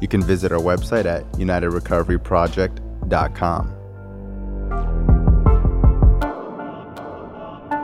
[0.00, 3.74] You can visit our website at unitedrecoveryproject.com.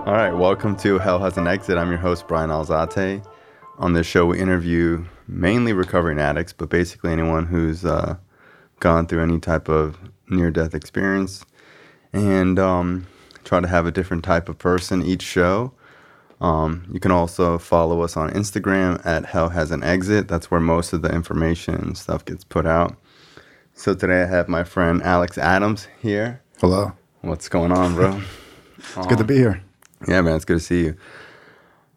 [0.07, 1.79] All right, welcome to Hell Has an Exit.
[1.79, 3.27] I'm your host, Brian Alzate.
[3.79, 8.17] On this show, we interview mainly recovering addicts, but basically anyone who's uh,
[8.79, 11.45] gone through any type of near death experience
[12.13, 13.07] and um,
[13.45, 15.73] try to have a different type of person each show.
[16.41, 20.29] Um, you can also follow us on Instagram at Hell Has an Exit.
[20.29, 22.97] That's where most of the information and stuff gets put out.
[23.75, 26.43] So today I have my friend Alex Adams here.
[26.61, 26.93] Hello.
[27.23, 28.21] What's going on, bro?
[28.97, 29.63] It's good to be here.
[30.07, 30.97] Yeah, man, it's good to see you.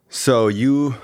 [0.08, 0.96] So you,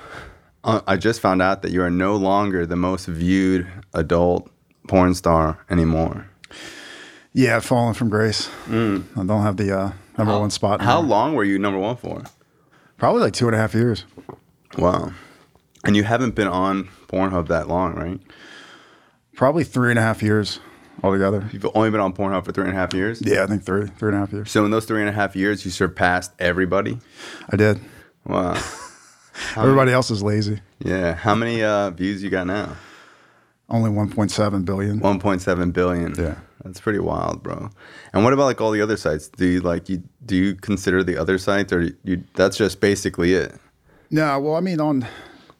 [0.64, 4.50] uh, I just found out that you are no longer the most viewed adult
[4.88, 6.26] porn star anymore.
[7.34, 8.48] Yeah, I've fallen from grace.
[8.68, 10.80] I don't have the uh, number one spot.
[10.80, 12.22] How long were you number one for?
[13.04, 14.06] Probably like two and a half years.
[14.78, 15.12] Wow.
[15.84, 18.18] And you haven't been on Pornhub that long, right?
[19.36, 20.58] Probably three and a half years
[21.02, 21.46] altogether.
[21.52, 23.20] You've only been on Pornhub for three and a half years.
[23.20, 24.50] Yeah, I think three, three and a half years.
[24.50, 26.98] So in those three and a half years, you surpassed everybody.
[27.50, 27.78] I did.
[28.24, 28.52] Wow.
[29.54, 30.60] Everybody else is lazy.
[30.78, 31.12] Yeah.
[31.12, 32.74] How many uh, views you got now?
[33.68, 35.00] Only 1.7 billion.
[35.00, 36.14] 1.7 billion.
[36.14, 36.36] Yeah.
[36.64, 37.70] That's pretty wild, bro.
[38.12, 39.28] And what about like all the other sites?
[39.28, 43.34] Do you like you do you consider the other sites or you that's just basically
[43.34, 43.54] it?
[44.10, 45.06] No, well, I mean, on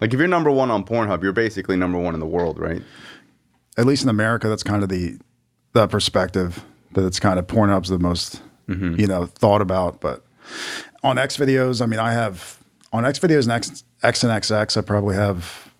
[0.01, 2.83] Like if you're number 1 on Pornhub, you're basically number 1 in the world, right?
[3.77, 5.19] at least in America, that's kind of the
[5.73, 8.99] the perspective that it's kind of Pornhub's the most mm-hmm.
[8.99, 10.01] you know thought about.
[10.01, 10.25] But
[11.03, 12.59] on XVideos, I mean, I have
[12.93, 15.73] on XVideos and X, X and XX, I probably have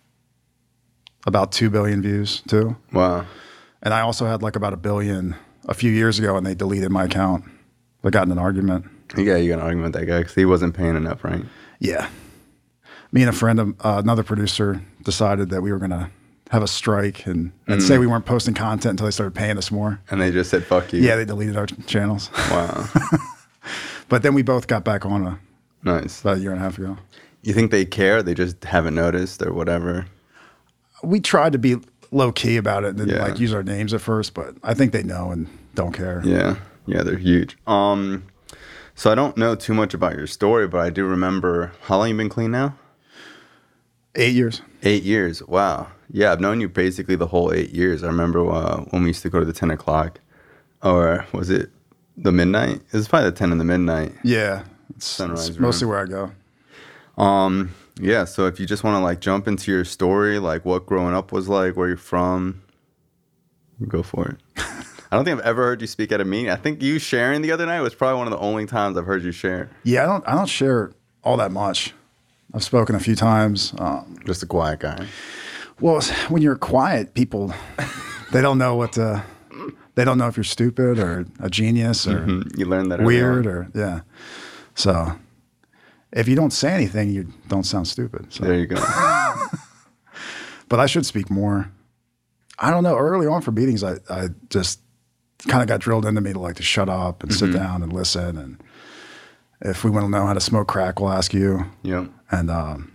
[1.27, 2.77] about two billion views too.
[2.93, 3.27] Wow.
[3.85, 5.37] And I also had like about a billion
[5.67, 7.45] a few years ago, and they deleted my account.
[8.03, 8.87] I got in an argument.
[9.17, 11.45] Yeah, you got an argument with that guy cuz he wasn't paying enough, right?
[11.79, 12.09] Yeah,
[13.13, 16.11] me and a friend, of, uh, another producer, decided that we were gonna
[16.51, 19.71] have a strike and, and say we weren't posting content until they started paying us
[19.71, 20.01] more.
[20.11, 21.01] And they just said fuck you.
[21.01, 22.31] Yeah, they deleted our channels.
[22.51, 22.89] Wow.
[24.09, 25.39] But then we both got back on a,
[25.83, 26.21] nice.
[26.21, 26.99] about a year and a half ago.
[27.43, 28.23] You think they care?
[28.23, 30.07] They just haven't noticed or whatever.
[31.03, 31.77] We tried to be
[32.15, 33.23] low key about it and Yeah.
[33.23, 36.23] like use our names at first, but I think they know and don't care.
[36.25, 37.59] Yeah, yeah, they're huge.
[37.67, 38.25] Um,
[38.95, 42.09] so I don't know too much about your story, but I do remember how long
[42.09, 42.77] you've been clean now?
[44.15, 44.63] Eight years.
[44.85, 45.43] Eight years.
[45.43, 45.89] Wow.
[46.09, 48.05] Yeah, I've known you basically the whole eight years.
[48.05, 50.21] I remember uh, when we used to go to the ten o'clock,
[50.85, 51.71] or was it
[52.17, 52.77] the midnight?
[52.77, 54.13] It was probably the ten and the midnight.
[54.23, 54.63] Yeah,
[54.95, 56.31] it's, Sunrise it's mostly where I go.
[57.21, 58.25] Um, yeah.
[58.25, 61.33] So if you just want to like jump into your story, like what growing up
[61.33, 62.63] was like, where you're from,
[63.89, 64.37] go for it.
[65.13, 66.51] I don't think I've ever heard you speak at a meeting.
[66.51, 69.07] I think you sharing the other night was probably one of the only times I've
[69.07, 69.71] heard you share.
[69.85, 71.95] Yeah, I don't I don't share all that much.
[72.53, 73.75] I've spoken a few times.
[73.79, 75.07] Um, Just a quiet guy.
[75.81, 77.53] well, when you're quiet, people
[78.33, 79.25] they don't know what to.
[79.97, 82.59] They don't know if you're stupid or a genius or Mhm.
[82.59, 84.01] You learned that weird or yeah.
[84.75, 85.15] So
[86.15, 88.33] if you don't say anything, you don't sound stupid.
[88.33, 88.45] So.
[88.45, 88.77] There you go.
[90.69, 91.71] but I should speak more.
[92.59, 92.97] I don't know.
[92.97, 94.81] Early on for meetings, I, I just
[95.49, 97.93] kind of got drilled into me to like to shut up and sit down and
[97.93, 98.39] listen.
[98.39, 98.63] And
[99.61, 101.67] if we want to know how to smoke crack, we'll ask you.
[101.83, 102.09] yep.
[102.31, 102.93] And um,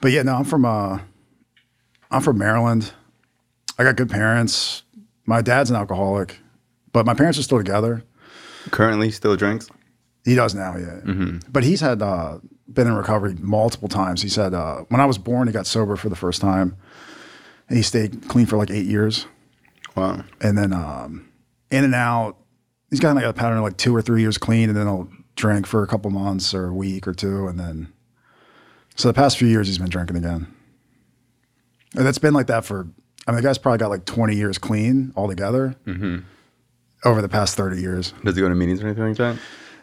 [0.00, 0.98] but yeah, no, I'm from uh,
[2.10, 2.92] I'm from Maryland.
[3.78, 4.82] I got good parents.
[5.26, 6.38] My dad's an alcoholic,
[6.92, 8.02] but my parents are still together.
[8.70, 9.68] Currently still drinks.
[10.28, 11.38] He does now, yeah.
[11.50, 12.38] But he's had uh,
[12.72, 14.20] been in recovery multiple times.
[14.22, 16.76] He said uh, when I was born, he got sober for the first time,
[17.68, 19.26] and he stayed clean for like eight years,
[19.96, 20.24] Wow.
[20.40, 21.28] and then um,
[21.70, 22.36] in and out.
[22.90, 25.08] He's got like a pattern of like two or three years clean, and then he'll
[25.36, 27.92] drink for a couple months or a week or two, and then
[28.96, 30.46] so the past few years he's been drinking again,
[31.96, 32.86] and that's been like that for.
[33.26, 35.76] I mean, the guy's probably got like twenty years clean altogether
[37.04, 38.12] over the past thirty years.
[38.24, 39.36] Does he go to meetings or anything like that?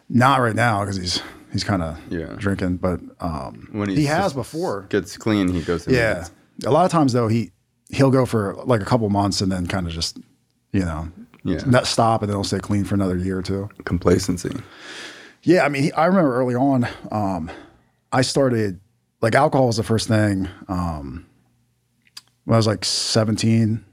[0.08, 1.22] Not right now because he's
[1.52, 2.34] he's kind of Yeah.
[2.38, 4.82] drinking, but um, When he has before.
[4.88, 6.26] Gets clean, he goes to Yeah,
[6.64, 7.52] a lot of times though he
[7.90, 10.18] he'll go for like a couple months and then kind of just
[10.72, 11.08] you know
[11.44, 11.62] Yeah.
[11.66, 13.68] not stop and then he'll stay clean for another year or two.
[13.84, 14.54] Complacency.
[15.42, 17.50] Yeah, I mean he, I remember early on um,
[18.12, 18.80] I started
[19.22, 20.48] like alcohol was the first thing.
[20.68, 21.26] Um,
[22.44, 23.84] when I was like 17.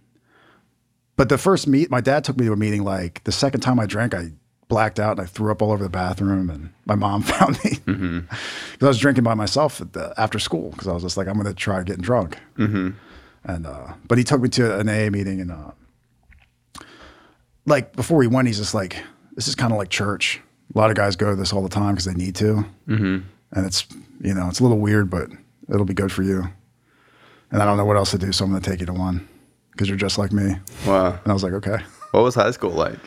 [1.16, 2.84] But the first meet, my dad took me to a meeting.
[2.84, 4.32] Like the second time I drank, I
[4.68, 6.50] blacked out and I threw up all over the bathroom.
[6.50, 10.72] And my mom found me because I was drinking by myself at the, after school
[10.72, 12.38] because I was just like, I'm going to try getting drunk.
[13.46, 15.72] And uh, but he took me to an AA meeting and uh,
[17.66, 18.98] like before we went, he's just like,
[19.36, 20.42] this is kind of like church.
[20.74, 23.20] A lot of guys go to this all the time because they need to, mm-hmm.
[23.52, 23.86] and it's
[24.22, 25.30] you know it's a little weird, but
[25.70, 26.50] it'll be good for you.
[27.52, 28.94] And I don't know what else to do, so I'm going to take you to
[28.94, 29.28] one
[29.72, 30.56] because you're just like me.
[30.88, 31.10] Wow.
[31.10, 31.78] And I was like, okay.
[32.12, 32.98] What was high school like?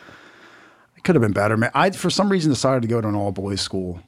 [1.06, 1.70] Could have been better, man.
[1.72, 4.00] I for some reason decided to go to an all boys school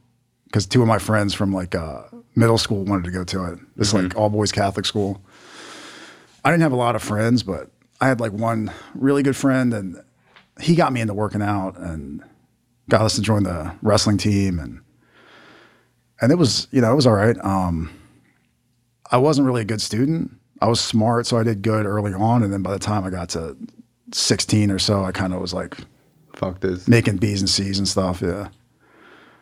[0.46, 2.02] because two of my friends from like uh,
[2.34, 3.60] middle school wanted to go to it.
[3.76, 5.22] It's like all boys Catholic school.
[6.44, 9.72] I didn't have a lot of friends, but I had like one really good friend,
[9.72, 10.02] and
[10.60, 12.20] he got me into working out and
[12.88, 14.80] got us to join the wrestling team, and
[16.20, 17.36] and it was you know it was all right.
[17.44, 17.96] Um,
[19.12, 20.32] I wasn't really a good student.
[20.60, 23.10] I was smart, so I did good early on, and then by the time I
[23.10, 23.56] got to
[24.12, 25.76] 16 or so, I kind of was like
[26.38, 26.88] Fuck this.
[26.88, 28.22] making B's and C's and stuff.
[28.22, 28.48] Yeah,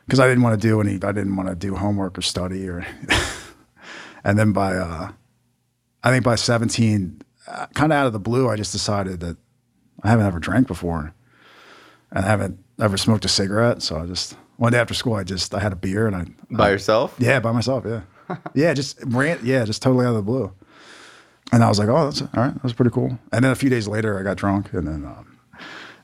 [0.06, 0.94] because I didn't want to do any.
[0.94, 2.84] I didn't want to do homework or study or.
[4.24, 5.12] and then by, uh,
[6.02, 9.36] I think by seventeen, uh, kind of out of the blue, I just decided that
[10.02, 11.14] I haven't ever drank before,
[12.10, 13.82] and I haven't ever smoked a cigarette.
[13.82, 16.24] So I just one day after school, I just I had a beer and I
[16.50, 17.14] By yourself?
[17.18, 17.84] yeah, by myself.
[17.86, 18.00] Yeah,
[18.54, 19.38] yeah, just ran.
[19.42, 20.50] Yeah, just totally out of the blue.
[21.52, 22.54] And I was like, oh, that's all right.
[22.54, 23.18] That was pretty cool.
[23.32, 25.35] And then a few days later, I got drunk, and then um,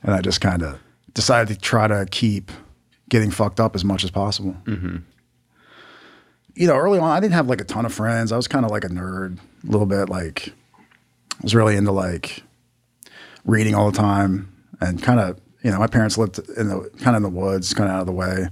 [0.03, 0.79] and I just kind of
[1.13, 2.51] decided to try to keep
[3.09, 4.55] getting fucked up as much as possible.
[4.65, 4.97] Mm-hmm.
[6.55, 8.31] You know, early on, I didn't have like a ton of friends.
[8.31, 10.09] I was kind of like a nerd, a little bit.
[10.09, 12.43] Like, I was really into like
[13.43, 17.15] reading all the time, and kind of, you know, my parents lived in the kind
[17.15, 18.49] of in the woods, kind of out of the way.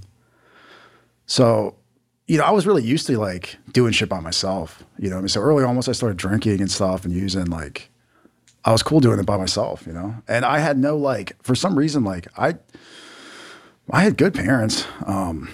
[1.26, 1.76] So,
[2.26, 4.82] you know, I was really used to like doing shit by myself.
[4.98, 7.14] You know, what I mean, so early on, once I started drinking and stuff and
[7.14, 7.90] using, like,
[8.64, 9.86] I was cool doing it by myself.
[9.86, 12.54] You know, and I had no like, for some reason, like I,
[13.90, 14.86] I had good parents.
[15.06, 15.48] Um,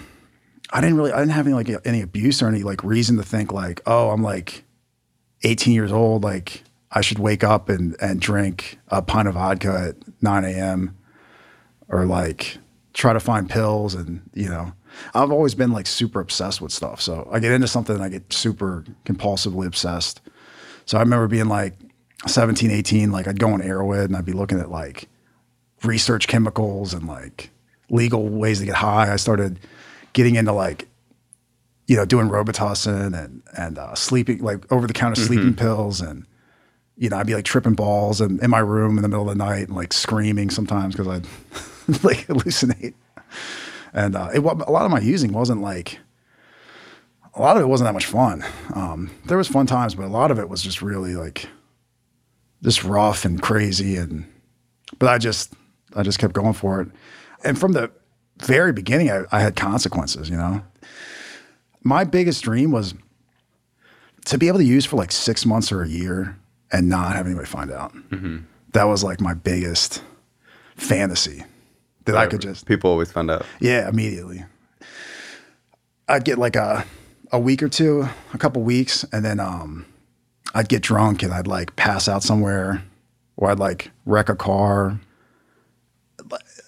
[0.71, 3.23] I didn't really, I didn't have any like any abuse or any like reason to
[3.23, 4.63] think like, oh, I'm like
[5.43, 9.89] 18 years old, like I should wake up and and drink a pint of vodka
[9.89, 10.97] at 9 a.m.
[11.87, 12.57] or like
[12.93, 14.73] try to find pills and you know.
[15.13, 16.99] I've always been like super obsessed with stuff.
[16.99, 20.19] So I get into something and I get super compulsively obsessed.
[20.85, 21.75] So I remember being like
[22.27, 25.07] 17, 18, like I'd go on Erowid and I'd be looking at like
[25.83, 27.49] research chemicals and like
[27.89, 29.11] legal ways to get high.
[29.11, 29.59] I started
[30.13, 30.87] getting into like,
[31.87, 36.25] you know, doing Robitussin and and uh, sleeping like over the counter sleeping pills and
[36.97, 39.37] you know I'd be like tripping balls and in my room in the middle of
[39.37, 41.25] the night and like screaming sometimes because I'd
[42.03, 42.93] like hallucinate.
[43.93, 45.99] And uh, it a lot of my using wasn't like
[47.33, 48.43] a lot of it wasn't that much fun.
[48.73, 51.47] Um, there was fun times, but a lot of it was just really like
[52.63, 54.25] just rough and crazy and
[54.97, 55.53] but I just
[55.95, 56.89] I just kept going for it.
[57.43, 57.91] And from the
[58.41, 60.61] very beginning I, I had consequences, you know.
[61.83, 62.93] My biggest dream was
[64.25, 66.37] to be able to use for like six months or a year
[66.71, 67.93] and not have anybody find out.
[68.73, 70.03] That was like my biggest
[70.75, 71.43] fantasy
[72.05, 73.45] that I could just People always find out.
[73.59, 74.43] yeah, immediately.
[76.07, 76.85] I'd get like a
[77.31, 79.85] a week or two, a couple weeks, and then um,
[80.53, 82.83] I'd get drunk and I'd like pass out somewhere,
[83.37, 84.99] or I'd like wreck a car,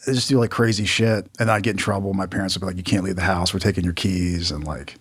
[0.08, 2.14] I'd just do like crazy shit, and I'd get in trouble.
[2.14, 3.54] My parents would be like, "You can't leave the house.
[3.54, 4.96] We're taking your keys." And like,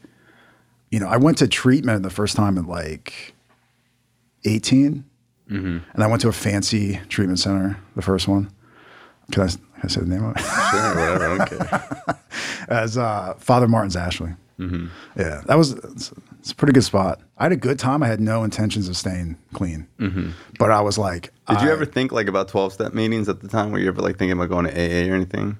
[0.91, 3.35] you know, I went to treatment the first time at like
[4.45, 5.05] eighteen,
[5.95, 8.51] and I went to a fancy treatment center, the first one.
[9.33, 10.41] Can I, can I say the name of it?
[10.41, 11.27] Sure, whatever.
[11.27, 12.17] I don't care.
[12.69, 14.35] as uh, Father Martin's Ashley.
[15.17, 15.75] Yeah, that was
[16.41, 17.21] it's, a pretty good spot.
[17.39, 18.03] I had a good time.
[18.03, 19.87] I had no intentions of staying clean,
[20.59, 23.49] but I was like, Did you ever think like about 12 step meetings at the
[23.49, 23.71] time?
[23.71, 25.57] Were you ever like thinking about going to AA or anything?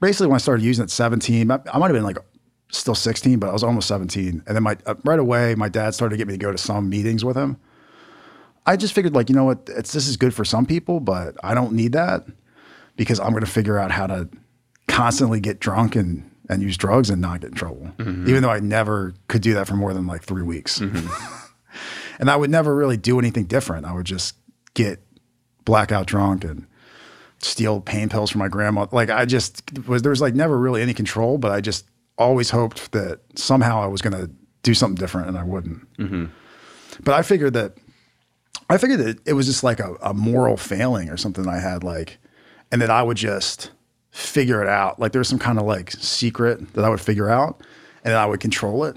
[0.00, 2.18] basically when I started using it 17, I, I might have been like
[2.70, 4.42] still 16, but I was almost 17.
[4.46, 6.58] And then my uh, right away, my dad started to get me to go to
[6.58, 7.58] some meetings with him.
[8.66, 11.36] I just figured like, you know what, it's this is good for some people, but
[11.42, 12.26] I don't need that
[12.96, 14.28] because I'm going to figure out how to
[14.88, 17.88] constantly get drunk and and use drugs and not get in trouble.
[17.98, 18.28] Mm-hmm.
[18.28, 20.80] Even though I never could do that for more than like 3 weeks.
[20.80, 21.44] Mm-hmm.
[22.18, 23.86] and I would never really do anything different.
[23.86, 24.36] I would just
[24.74, 25.00] get
[25.64, 26.66] blackout drunk and
[27.40, 28.86] steal pain pills from my grandma.
[28.90, 31.86] Like I just was there was like never really any control, but I just
[32.16, 34.30] always hoped that somehow I was going to
[34.62, 35.96] do something different, and I wouldn't.
[35.96, 36.24] Mm-hmm.
[37.04, 37.74] But I figured that
[38.68, 41.84] I figured that it was just like a, a moral failing or something I had,
[41.84, 42.18] like,
[42.70, 43.70] and that I would just
[44.10, 44.98] figure it out.
[44.98, 47.60] Like there's some kind of like secret that I would figure out,
[48.04, 48.96] and then I would control it.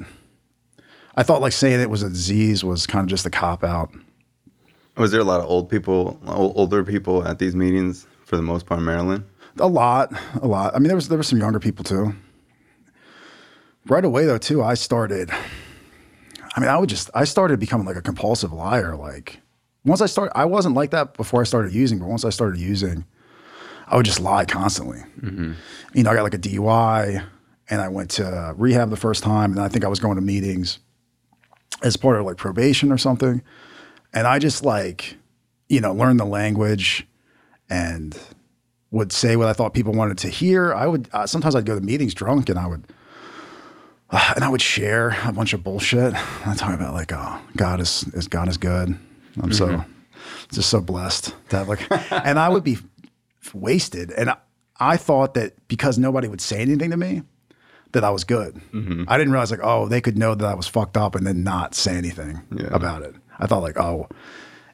[1.15, 3.91] I thought like saying it was a disease was kind of just a cop out.
[4.97, 8.65] Was there a lot of old people, older people at these meetings for the most
[8.65, 9.23] part in Maryland?
[9.59, 10.75] A lot, a lot.
[10.75, 12.13] I mean, there was there were some younger people too.
[13.87, 15.31] Right away though, too, I started.
[16.55, 18.95] I mean, I would just I started becoming like a compulsive liar.
[18.95, 19.39] Like
[19.85, 22.59] once I started, I wasn't like that before I started using, but once I started
[22.59, 23.05] using,
[23.91, 24.99] I would just lie constantly.
[25.93, 27.23] You know, I got like a DUI,
[27.69, 30.21] and I went to rehab the first time, and I think I was going to
[30.21, 30.79] meetings
[31.83, 33.41] as part of like probation or something,
[34.13, 35.17] and I just like,
[35.69, 37.05] you know, learned the language,
[37.69, 38.17] and
[38.91, 40.73] would say what I thought people wanted to hear.
[40.73, 42.85] I would uh, sometimes I'd go to meetings drunk, and I would.
[44.09, 46.13] uh, and I would share a bunch of bullshit.
[46.47, 48.97] I talk about like, oh, God is, is God is good.
[49.41, 49.85] I'm so
[50.51, 52.77] just so blessed to have like, and I would be
[53.53, 54.11] wasted.
[54.11, 54.37] And I,
[54.79, 57.23] I thought that because nobody would say anything to me,
[57.93, 58.55] that I was good.
[58.73, 59.03] Mm-hmm.
[59.07, 61.43] I didn't realize like, oh, they could know that I was fucked up and then
[61.43, 62.67] not say anything Yeah.
[62.71, 63.13] about it.
[63.37, 64.07] I thought like, oh,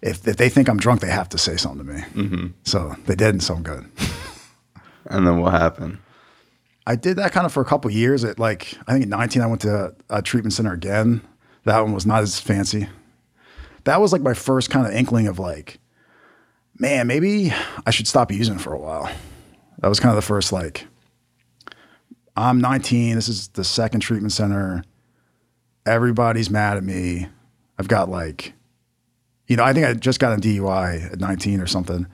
[0.03, 2.01] if, if they think I'm drunk, they have to say something to me.
[2.01, 2.47] Mm-hmm.
[2.63, 3.41] So they didn't.
[3.41, 3.89] So I'm good.
[5.09, 5.99] And then what happened?
[6.85, 8.25] I did that kind of for a couple years.
[8.25, 11.21] At like, I think at 19, I went to a treatment center again.
[11.63, 12.89] That one was not as fancy.
[13.85, 15.79] That was like my first kind of inkling of like,
[16.79, 17.53] man, maybe
[17.85, 19.09] I should stop using for a while.
[19.79, 20.87] That was kind of the first like,
[22.35, 23.15] I'm 19.
[23.15, 24.83] This is the second treatment center.
[25.85, 27.27] Everybody's mad at me.
[27.79, 28.53] I've got like,
[29.47, 32.07] you know, I think I just got a DUI at 19 or something.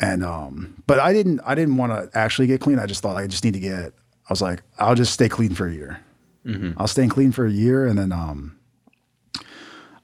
[0.00, 2.78] And um, but I didn't I didn't want to actually get clean.
[2.78, 3.92] I just thought I just need to get.
[4.28, 6.00] I was like, I'll just stay clean for a year.
[6.76, 8.58] I'll stay clean for a year, and then um,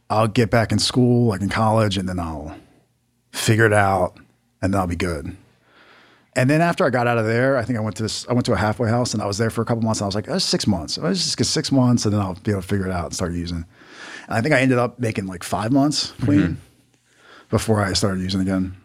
[0.09, 2.57] I'll get back in school, like in college, and then I'll
[3.33, 4.17] figure it out,
[4.63, 5.37] and then I'll be good.
[6.37, 8.27] And then after I got out of there, I think I went to this.
[8.29, 10.01] I went to a halfway house, and I was there for a couple months.
[10.01, 10.97] And I was like, oh, six months.
[10.99, 13.07] I was just get six months, and then I'll be able to figure it out
[13.07, 13.65] and start using.
[14.27, 16.59] And I think I ended up making like five months clean
[17.51, 18.77] before I started using again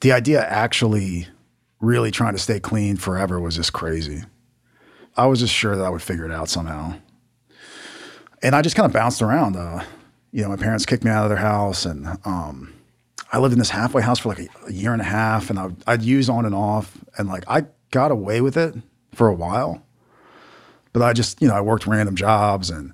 [0.00, 1.28] the idea actually
[1.80, 4.22] really trying to stay clean forever was just crazy.
[5.16, 6.94] I was just sure that I would figure it out somehow.
[8.42, 9.56] And I just kind of bounced around.
[9.56, 9.82] Uh,
[10.32, 12.74] you know, my parents kicked me out of their house, and um,
[13.32, 15.58] I lived in this halfway house for like a, a year and a half, and
[15.58, 18.74] I, I'd use on and off, and like I got away with it
[19.12, 19.82] for a while.
[20.92, 22.92] But I just, you know, I worked random jobs, and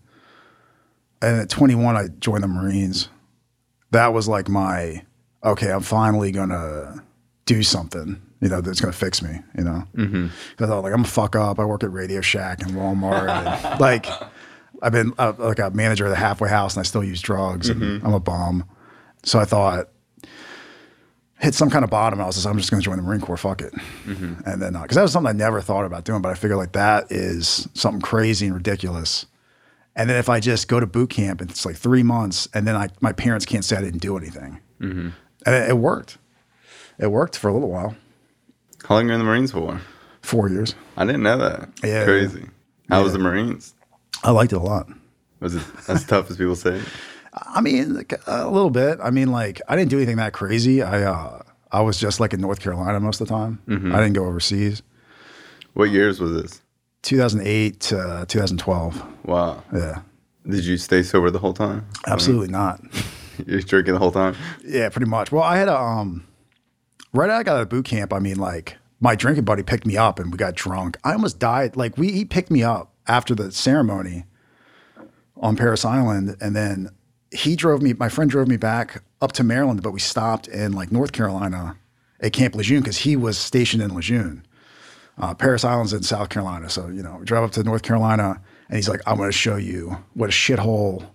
[1.22, 3.08] and at 21, I joined the Marines.
[3.90, 5.02] That was like my
[5.42, 7.02] okay, I'm finally gonna
[7.46, 9.84] do something, you know, that's gonna fix me, you know.
[9.94, 10.26] Mm-hmm.
[10.62, 11.58] I thought like I'm a fuck up.
[11.58, 14.06] I work at Radio Shack and Walmart, and like
[14.84, 17.68] I've been uh, like a manager of the halfway house, and I still use drugs,
[17.68, 18.06] and mm-hmm.
[18.06, 18.64] I'm a bum.
[19.24, 19.88] So I thought
[21.40, 22.20] hit some kind of bottom.
[22.20, 23.36] I was just I'm just gonna join the Marine Corps.
[23.36, 23.72] Fuck it,
[24.04, 24.34] mm-hmm.
[24.46, 26.58] and then uh, because that was something I never thought about doing, but I figured
[26.58, 29.26] like that is something crazy and ridiculous.
[29.96, 32.66] And then if I just go to boot camp and it's like three months, and
[32.66, 34.58] then I, my parents can't say I didn't do anything.
[34.80, 35.10] Mm-hmm.
[35.46, 36.18] And it, it worked.
[36.98, 37.94] It worked for a little while,
[38.88, 39.80] How long are you in the Marines for?
[40.24, 40.74] four years.
[40.96, 41.68] I didn't know that.
[41.82, 42.04] Yeah.
[42.04, 42.46] Crazy.
[42.88, 43.74] How was the Marines?
[44.22, 44.88] I liked it a lot.
[45.40, 46.80] Was it as tough as people say?
[47.32, 48.98] I mean, like, a little bit.
[49.02, 50.82] I mean, like I didn't do anything that crazy.
[50.82, 51.42] I uh,
[51.72, 53.60] I was just like in North Carolina most of the time.
[53.68, 54.82] I didn't go overseas.
[55.74, 56.62] What years was this?
[57.02, 59.04] 2008 to 2012.
[59.26, 59.62] Wow.
[59.74, 60.00] Yeah,
[60.48, 61.86] Did you stay sober the whole time?
[62.06, 62.80] absolutely not.
[63.46, 64.36] You're drinking the whole time?
[64.64, 65.32] Yeah, pretty much.
[65.32, 66.24] Well, I had a um,
[67.12, 68.12] right out I got out of boot camp.
[68.12, 70.96] I mean, like my drinking buddy picked me up and we got drunk.
[71.04, 71.76] I almost died.
[71.76, 74.24] Like we, he picked me up after the ceremony
[75.36, 76.90] on Parris Island, and then
[77.30, 77.92] he drove me.
[77.92, 81.76] My friend drove me back up to Maryland, but we stopped in like North Carolina
[82.20, 84.46] at Camp Lejeune because he was stationed in Lejeune.
[85.18, 88.40] Uh, Parris Island's in South Carolina, so you know, we drive up to North Carolina,
[88.68, 91.06] and he's like, "I'm going to show you what a shithole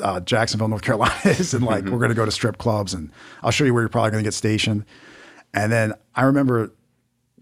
[0.00, 3.10] uh, Jacksonville, North Carolina is, and like we're going to go to strip clubs, and
[3.42, 4.84] I'll show you where you're probably going to get stationed."
[5.54, 6.72] And then I remember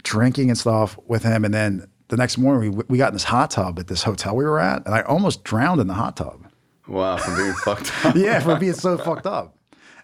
[0.02, 3.24] drinking and stuff with him, and then the next morning we we got in this
[3.24, 6.16] hot tub at this hotel we were at, and I almost drowned in the hot
[6.16, 6.44] tub.
[6.86, 8.16] Wow, from being fucked up.
[8.16, 9.56] Yeah, for being so fucked up.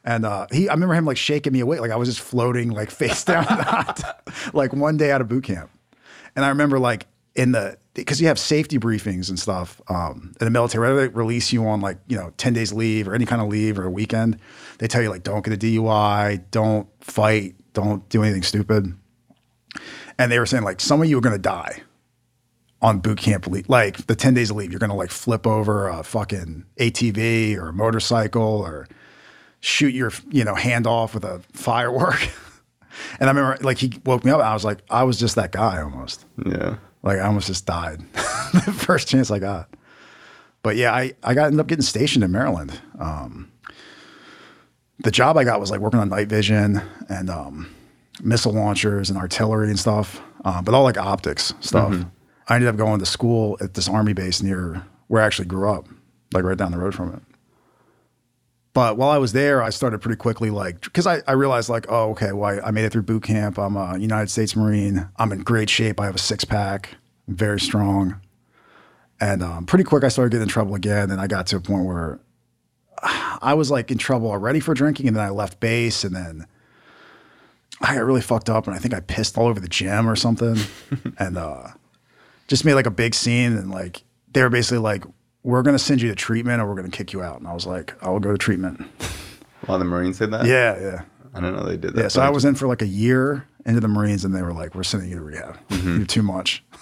[0.04, 2.70] And uh, he, I remember him like shaking me awake, like I was just floating
[2.70, 5.68] like face down in the hot tub, like one day out of boot camp.
[6.36, 10.44] And I remember like in the because you have safety briefings and stuff um, in
[10.44, 13.26] the military, whether they release you on like you know ten days leave or any
[13.26, 14.38] kind of leave or a weekend,
[14.78, 18.96] they tell you like don't get a DUI, don't fight, don't do anything stupid.
[20.18, 21.82] And they were saying like some of you are gonna die
[22.83, 25.47] on boot camp leave, like the 10 days of leave, you're going to like flip
[25.47, 28.87] over a fucking ATV or a motorcycle or
[29.61, 32.28] shoot your, you know, hand off with a firework.
[33.21, 35.37] and I remember like he woke me up and I was like, I was just
[35.37, 36.26] that guy almost.
[36.45, 36.76] Yeah.
[37.02, 39.68] Like I almost just died the first chance I got.
[40.62, 42.78] But yeah, I, I got ended up getting stationed in Maryland.
[42.99, 43.52] Um,
[44.99, 47.73] the job I got was like working on night vision and um,
[48.23, 51.92] missile launchers and artillery and stuff, uh, but all like optics stuff.
[52.49, 55.71] I ended up going to school at this army base near where I actually grew
[55.71, 55.88] up,
[56.33, 57.23] like right down the road from it.
[58.73, 61.87] But while I was there, I started pretty quickly, like, because I, I realized, like,
[61.88, 63.59] oh, okay, well, I, I made it through boot camp.
[63.59, 65.09] I'm a United States Marine.
[65.17, 65.99] I'm in great shape.
[65.99, 66.91] I have a six pack,
[67.26, 68.21] I'm very strong.
[69.19, 71.11] And um, pretty quick, I started getting in trouble again.
[71.11, 72.21] And I got to a point where
[73.03, 75.09] I was like in trouble already for drinking.
[75.09, 76.05] And then I left base.
[76.05, 76.47] And then
[77.81, 78.67] I got really fucked up.
[78.67, 80.59] And I think I pissed all over the gym or something.
[81.19, 81.69] and uh,
[82.49, 83.57] just made like a big scene.
[83.57, 85.05] And like, they were basically like,
[85.43, 87.38] we're going to send you to treatment or we're going to kick you out.
[87.38, 88.81] And I was like, I will go to treatment.
[89.67, 90.45] While the Marines said that?
[90.47, 91.03] Yeah, yeah.
[91.35, 92.00] I don't know they did that.
[92.03, 92.09] Yeah.
[92.09, 94.75] So I was in for like a year into the Marines and they were like,
[94.75, 95.59] we're sending you to rehab.
[95.69, 95.97] Mm-hmm.
[95.99, 96.65] You're too much.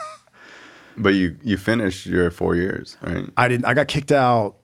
[0.96, 3.24] But you you finished your four years, right?
[3.36, 4.56] I didn't, I got kicked out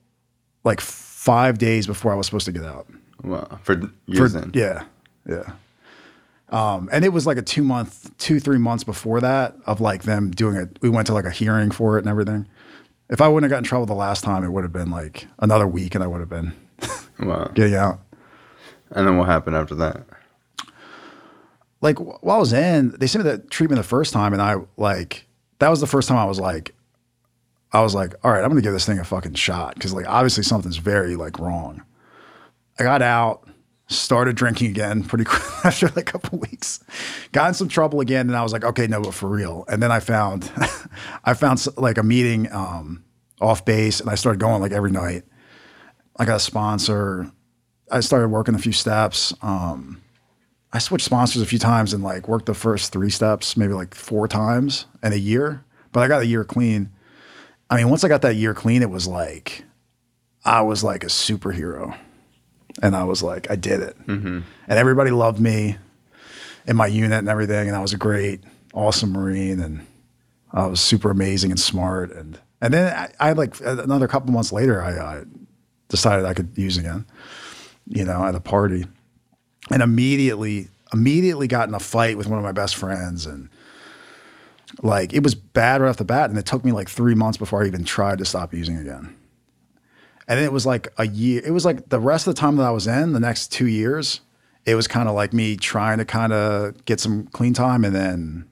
[0.63, 2.87] like five days before I was supposed to get out.
[3.25, 4.85] Well, for For- years yeah.
[5.29, 5.53] Yeah.
[6.51, 10.03] Um, and it was like a two month, two, three months before that of like
[10.03, 10.79] them doing it.
[10.83, 12.49] We went to like a hearing for it and everything.
[13.09, 15.27] If I wouldn't have gotten in trouble the last time, it would have been like
[15.39, 16.53] another week and I would have been
[17.21, 17.51] Wow.
[17.55, 18.01] getting out.
[18.91, 20.05] And then what happened after that?
[21.81, 24.57] like while I was in, they sent me the treatment the first time, and I
[24.77, 25.27] like
[25.61, 26.75] that was the first time I was like,
[27.73, 30.07] I was like, all right, I'm gonna give this thing a fucking shot because like
[30.09, 31.83] obviously something's very like wrong.
[32.79, 33.49] I got out,
[33.91, 36.81] started drinking again pretty quick after like a couple weeks,
[37.33, 39.65] got in some trouble again, and I was like, okay, no, but for real.
[39.69, 40.51] And then I found,
[41.25, 43.05] I found like a meeting um,
[43.41, 45.25] off base, and I started going like every night.
[46.17, 47.31] I got a sponsor.
[47.91, 49.35] I started working a few steps.
[49.43, 50.01] Um,
[50.73, 53.95] I switched sponsors a few times and like worked the first three steps, maybe like
[53.95, 55.65] four times in a year.
[55.93, 56.91] But I got a year clean.
[57.69, 59.65] I mean, once I got that year clean, it was like
[60.45, 61.97] I was like a superhero,
[62.83, 64.41] and I was like, I did it, mm-hmm.
[64.69, 65.77] and everybody loved me
[66.67, 68.43] in my unit and everything, and I was a great,
[68.75, 69.87] awesome Marine, and
[70.53, 74.33] I was super amazing and smart, and and then I, I had like another couple
[74.33, 75.25] months later, I, I
[75.89, 77.07] decided I could use again,
[77.87, 78.87] you know, at a party.
[79.71, 83.25] And immediately immediately got in a fight with one of my best friends.
[83.25, 83.49] And
[84.83, 86.31] like it was bad right off the bat.
[86.31, 89.15] And it took me like three months before i even tried to stop using again
[90.31, 92.57] and then it was like a year it was like the rest of the time
[92.57, 94.21] that i was in the next two years
[94.65, 97.95] it was kind of like me trying to kind of get some clean time and
[97.95, 98.47] then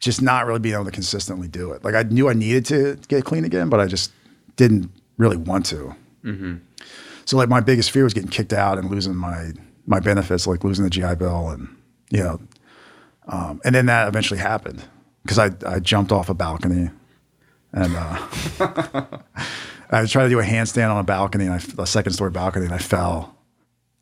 [0.00, 1.84] just not really being able to consistently do it.
[1.84, 4.12] Like i knew i needed to get clean again but i just
[4.56, 5.94] didn't really want to.
[7.24, 9.52] So like my biggest fear was getting kicked out and losing my
[9.86, 11.68] my benefits, like losing the GI Bill, and
[12.10, 12.40] you know,
[13.28, 14.82] um, and then that eventually happened
[15.22, 16.90] because I I jumped off a balcony,
[17.72, 19.18] and uh,
[19.90, 22.64] I tried to do a handstand on a balcony, and I, a second story balcony,
[22.64, 23.36] and I fell.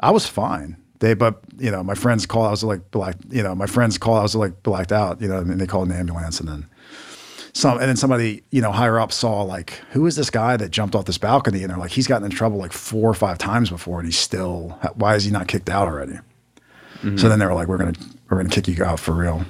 [0.00, 0.76] I was fine.
[1.00, 2.46] They, but you know, my friends called.
[2.46, 3.16] I was like black.
[3.30, 4.18] You know, my friends called.
[4.18, 5.20] I was like blacked out.
[5.20, 6.66] You know, and they called an ambulance, and then
[7.54, 10.70] some, and then somebody, you know, higher up saw like, who is this guy that
[10.70, 11.62] jumped off this balcony?
[11.62, 14.18] And they're like, he's gotten in trouble like four or five times before, and he's
[14.18, 14.78] still.
[14.94, 16.18] Why is he not kicked out already?
[17.00, 17.28] So mm-hmm.
[17.28, 17.94] then they were like, we're gonna
[18.28, 19.44] we're gonna kick you out for real.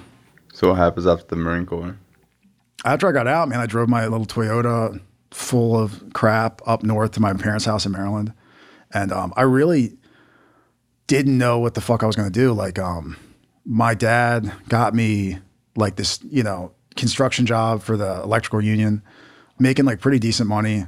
[0.53, 1.97] So what happens after the Marine Corps?
[2.85, 7.13] After I got out, man, I drove my little Toyota full of crap up north
[7.13, 8.33] to my parents' house in Maryland,
[8.93, 9.97] and um, I really
[11.07, 12.53] didn't know what the fuck I was gonna do.
[12.53, 13.17] Like, um,
[13.65, 15.39] my dad got me
[15.77, 19.03] like this, you know, construction job for the electrical union,
[19.59, 20.87] making like pretty decent money.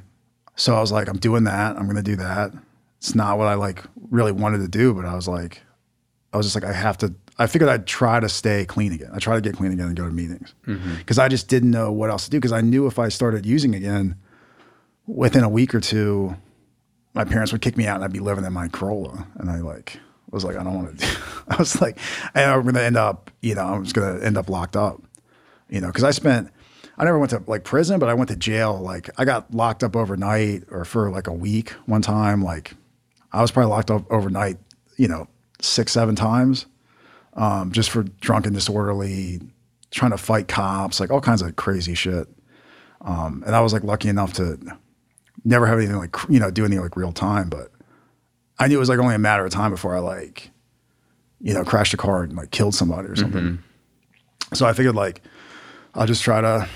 [0.57, 1.77] So I was like, I'm doing that.
[1.77, 2.53] I'm gonna do that.
[2.99, 5.63] It's not what I like really wanted to do, but I was like,
[6.33, 7.15] I was just like, I have to.
[7.39, 9.11] I figured I'd try to stay clean again.
[9.15, 10.53] I try to get clean again and go to meetings
[10.99, 12.37] because I just didn't know what else to do.
[12.37, 14.17] Because I knew if I started using again,
[15.15, 16.37] within a week or two,
[17.15, 19.27] my parents would kick me out and I'd be living in my Corolla.
[19.37, 19.99] And I like
[20.31, 21.07] was like, I don't want to.
[21.07, 21.13] do
[21.49, 21.99] I was like,
[22.35, 25.03] I'm going to end up, you know, I'm just going to end up locked up,
[25.69, 26.51] you know, because I spent.
[26.97, 28.79] I never went to like prison, but I went to jail.
[28.79, 32.45] Like I got locked up overnight or for like a week one time.
[32.45, 32.75] Like
[33.33, 34.59] I was probably locked up overnight,
[34.99, 35.27] you know,
[35.63, 36.67] six, seven times,
[37.33, 39.41] um, just for drunken, disorderly,
[39.91, 42.29] trying to fight cops, like all kinds of crazy shit.
[43.01, 44.59] Um, and I was like lucky enough to
[45.45, 47.71] never have anything like you know do anything like real time, but
[48.59, 50.51] I knew it was like only a matter of time before I like,
[51.41, 53.43] you know, crashed a car and like killed somebody or something.
[53.43, 54.55] Mm-hmm.
[54.55, 55.23] So I figured like
[55.95, 56.69] I'll just try to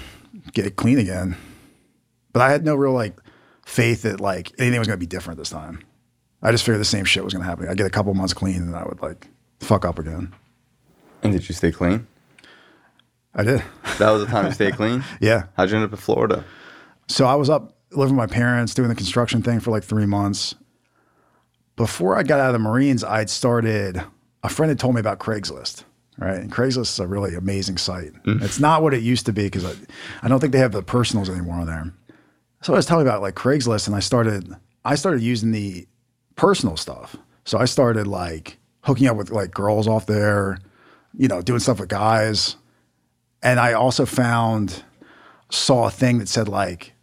[0.53, 1.37] get it clean again.
[2.33, 3.16] But I had no real like
[3.66, 5.81] faith that like anything was gonna be different this time.
[6.42, 7.68] I just figured the same shit was gonna happen.
[7.68, 9.29] I'd get a couple months clean and I would like
[9.61, 10.35] fuck up again.
[11.22, 12.07] And did you stay clean?
[13.35, 13.62] I did.
[13.98, 15.05] That was the time you stayed clean?
[15.20, 15.44] yeah.
[15.57, 16.44] How'd you end up in Florida?
[17.09, 20.07] So I was up living with my parents, doing the construction thing for like three
[20.07, 20.54] months.
[21.76, 24.02] before I got out of the Marines, I'd started.
[24.42, 25.85] A friend had told me about Craigslist.
[26.16, 28.12] Right, and Craigslist is a really amazing site.
[28.22, 28.40] Mm.
[28.40, 29.74] It's not what it used to be because I,
[30.22, 31.92] I don't think they have the personals anymore on there.
[32.62, 34.54] So I was telling about like Craigslist, and I started
[34.85, 35.88] I started using the
[36.37, 37.16] personal stuff.
[37.44, 40.59] So I started like hooking up with like girls off there,
[41.16, 42.57] you know, doing stuff with guys.
[43.42, 44.85] And I also found
[45.50, 46.93] saw a thing that said like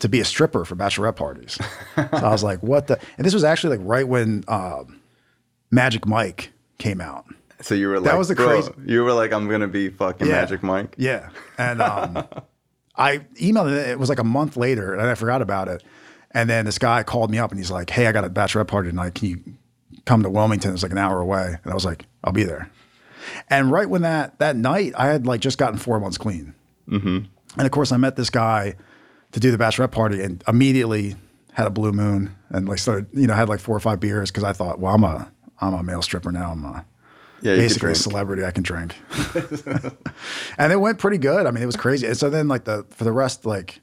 [0.00, 1.58] to be a stripper for bachelorette parties.
[1.96, 2.98] so I was like, what the?
[3.16, 5.00] And this was actually like right when um,
[5.70, 7.24] Magic Mike came out.
[7.60, 10.26] So you were like, that was the crazy- You were like, I'm gonna be fucking
[10.26, 10.34] Yeah.
[10.34, 10.94] Magic Mike.
[10.98, 11.28] Yeah.
[11.58, 12.26] And um,
[12.96, 13.88] I emailed it.
[13.90, 15.82] It was like a month later, and I forgot about it.
[16.32, 18.68] And then this guy called me up, and he's like, "Hey, I got a bachelorette
[18.68, 19.14] party tonight.
[19.14, 19.38] Can you
[20.06, 20.72] come to Wilmington?
[20.72, 22.70] It's like an hour away." And I was like, "I'll be there."
[23.48, 26.54] And right when that that night, I had like just gotten four months clean.
[26.88, 27.18] Mm-hmm.
[27.58, 28.76] And of course, I met this guy
[29.32, 31.16] to do the bachelorette party, and immediately
[31.52, 34.30] had a blue moon, and like started, you know, had like four or five beers
[34.30, 36.52] because I thought, well, I'm a I'm a male stripper now.
[36.52, 36.84] I'm a
[37.42, 38.44] Yeah, basically a celebrity.
[38.44, 38.94] I can drink,
[40.58, 41.46] and it went pretty good.
[41.46, 42.06] I mean, it was crazy.
[42.06, 43.80] And so then, like the for the rest, like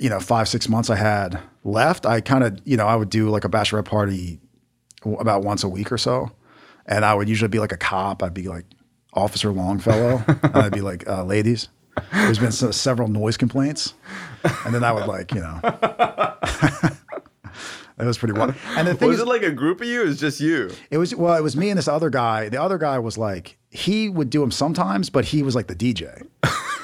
[0.00, 3.10] you know, five six months I had left, I kind of you know I would
[3.10, 4.40] do like a bachelorette party
[5.04, 6.30] about once a week or so,
[6.86, 8.22] and I would usually be like a cop.
[8.22, 8.66] I'd be like
[9.14, 11.68] Officer Longfellow, and I'd be like uh, ladies.
[12.12, 13.94] There's been se- several noise complaints,
[14.64, 15.60] and then I would like you know.
[17.98, 18.54] It was pretty wild.
[18.70, 20.02] And the thing Was is, it like a group of you?
[20.02, 20.70] It was just you.
[20.90, 22.48] it was well, it was me and this other guy.
[22.48, 25.76] The other guy was like he would do them sometimes, but he was like the
[25.76, 26.26] DJ.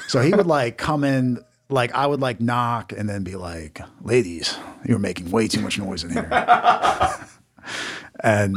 [0.07, 3.81] So he would like come in, like I would like knock and then be like,
[4.03, 6.29] "Ladies, you're making way too much noise in here,"
[8.21, 8.57] and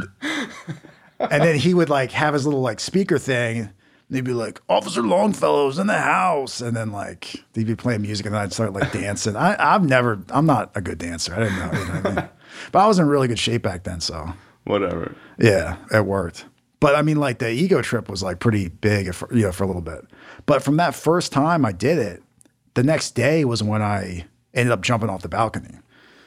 [1.18, 3.70] and then he would like have his little like speaker thing.
[4.12, 8.26] He'd be like, "Officer Longfellow's in the house," and then like they'd be playing music,
[8.26, 9.36] and then I'd start like dancing.
[9.36, 11.34] I, I've never, I'm not a good dancer.
[11.34, 12.28] I didn't know, you know what I mean?
[12.72, 14.32] but I was in really good shape back then, so.
[14.64, 15.14] Whatever.
[15.38, 16.44] Yeah, it worked.
[16.78, 19.64] But I mean, like the ego trip was like pretty big, for, you know, for
[19.64, 20.04] a little bit.
[20.46, 22.22] But from that first time I did it,
[22.74, 25.78] the next day was when I ended up jumping off the balcony.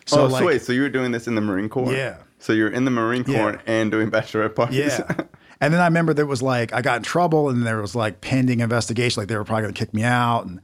[0.06, 1.92] So oh, like, so wait, so you were doing this in the Marine Corps?
[1.92, 2.18] Yeah.
[2.40, 3.62] So you're in the Marine Corps Yeah.
[3.66, 4.78] and doing bachelorette parties.
[4.78, 5.16] yeah.
[5.62, 8.22] And then I remember there was like I got in trouble, and there was like
[8.22, 9.22] pending investigation.
[9.22, 10.60] Like they were probably going to kick me out, and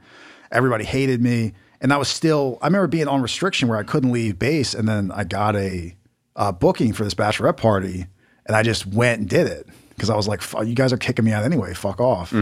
[0.50, 1.52] everybody hated me.
[1.80, 2.58] And I was still.
[2.62, 5.96] I remember being on restriction where I couldn't leave base, and then I got a,
[6.36, 8.06] uh booking for this bachelorette party,
[8.46, 11.24] and I just went and did it because I was like, "You guys are kicking
[11.24, 11.74] me out anyway.
[11.74, 12.32] Fuck off."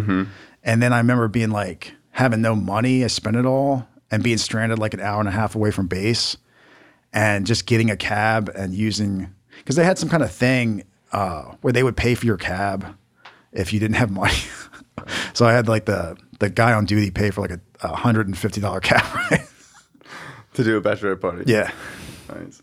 [0.63, 3.05] And then I remember being like having no money.
[3.05, 5.87] I spent it all, and being stranded like an hour and a half away from
[5.87, 6.37] base
[7.13, 11.43] and just getting a cab and using because they had some kind of thing uh,
[11.61, 12.97] where they would pay for your cab
[13.53, 14.35] if you didn't have money.
[15.33, 18.27] so I had like the the guy on duty pay for like a, a hundred
[18.27, 19.47] and fifty dollar cab ride.
[20.55, 21.45] to do a bachelorette party.
[21.47, 21.71] yeah.
[22.29, 22.63] Nice.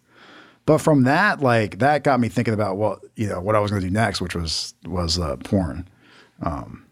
[0.66, 3.72] But from that, like that got me thinking about what you know what I was
[3.72, 5.88] going to do next, which was was uh, porn.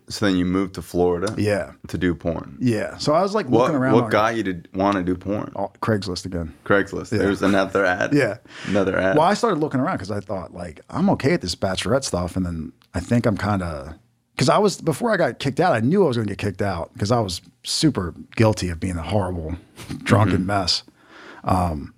[0.07, 1.33] So then you moved to Florida.
[1.37, 2.57] Yeah, To do porn.
[2.61, 2.97] yeah.
[2.97, 3.93] So I was like What looking around.
[3.95, 5.51] what got you to want to do porn?
[5.55, 6.53] oh, Craigslist again.
[6.63, 7.09] Craigslist.
[7.09, 8.13] There's another ad.
[8.13, 8.37] Yeah.
[8.67, 9.17] Another ad.
[9.17, 12.35] Well, I started looking around because I thought like I'm okay at this bachelorette stuff,
[12.35, 13.95] and then I think I'm kind of
[14.35, 15.73] because I was before I got kicked out.
[15.73, 18.79] I knew I was going to get kicked out because I was super guilty of
[18.79, 19.55] being a horrible
[20.03, 20.83] drunken mess.
[21.45, 21.93] Um,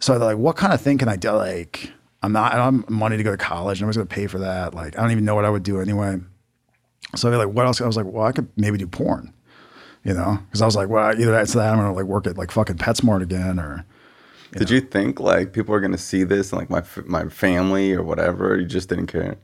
[0.00, 1.30] so I thought, like, what kind of thing can I do?
[1.30, 1.90] Like,
[2.22, 2.52] I'm not.
[2.52, 3.80] I don't have money to go to college.
[3.80, 4.74] Nobody's going to pay for that.
[4.74, 6.18] Like, I don't even know what I would do anyway.
[7.16, 7.80] So I was like, what else?
[7.80, 9.32] I was like, well, I could maybe do porn.
[10.04, 11.72] You know, because I was like, well, either that's that.
[11.72, 13.86] I'm going to like work at like fucking PetSmart again, or
[14.52, 18.02] Did you think like people are gonna see this and like my my family or
[18.02, 18.60] whatever?
[18.60, 19.36] You just didn't care.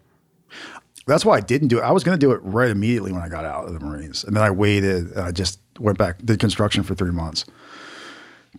[1.07, 1.83] That's why I didn't do it.
[1.83, 4.23] I was going to do it right immediately when I got out of the Marines.
[4.23, 7.47] And then I waited and I just went back, did construction for three months.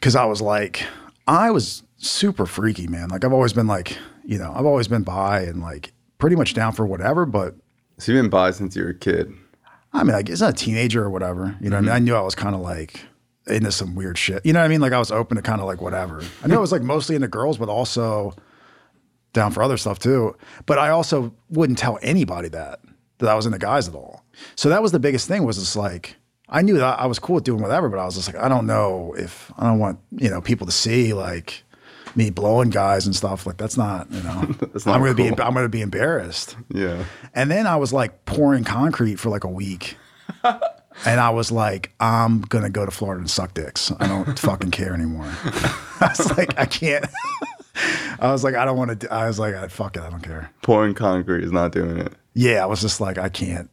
[0.02, 0.84] Cause I was like,
[1.28, 3.10] I was super freaky, man.
[3.10, 3.95] Like I've always been like,
[4.26, 7.26] you know, I've always been by and like pretty much down for whatever.
[7.26, 7.56] But
[8.01, 9.31] So you've been bi since you were a kid.
[9.93, 11.55] I mean, like, it's not a teenager or whatever.
[11.61, 11.89] You know what I mean?
[11.89, 11.95] Mm-hmm.
[11.95, 12.99] I knew I was kind of like
[13.45, 14.43] into some weird shit.
[14.43, 14.81] You know what I mean?
[14.81, 16.23] Like I was open to kind of like whatever.
[16.43, 18.33] I knew I was like mostly into girls, but also
[19.33, 20.35] down for other stuff too.
[20.65, 22.79] But I also wouldn't tell anybody that
[23.19, 24.25] that I was into guys at all.
[24.55, 26.15] So that was the biggest thing was just like
[26.49, 28.49] I knew that I was cool with doing whatever, but I was just like, I
[28.49, 31.63] don't know if I don't want, you know, people to see like
[32.15, 33.45] me blowing guys and stuff.
[33.45, 35.28] Like that's not, you know, That's not I'm gonna be.
[35.28, 36.56] I'm gonna be embarrassed.
[36.69, 37.06] Yeah.
[37.34, 39.97] And then I was like pouring concrete for like a week.
[40.43, 43.91] and I was like, I'm gonna go to Florida and suck dicks.
[44.00, 45.32] I don't fucking care anymore.
[45.43, 47.06] I was like, I can't.
[48.19, 49.13] I was like, I don't want to.
[49.13, 50.52] I was like, fuck it, I don't care.
[50.62, 52.13] Pouring concrete is not doing it.
[52.34, 53.69] Yeah, I was just like, I can't.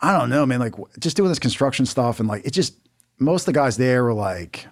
[0.00, 0.58] I don't know, man.
[0.58, 2.74] Like, just doing this construction stuff and like, it just
[3.18, 4.66] most of the guys there were like,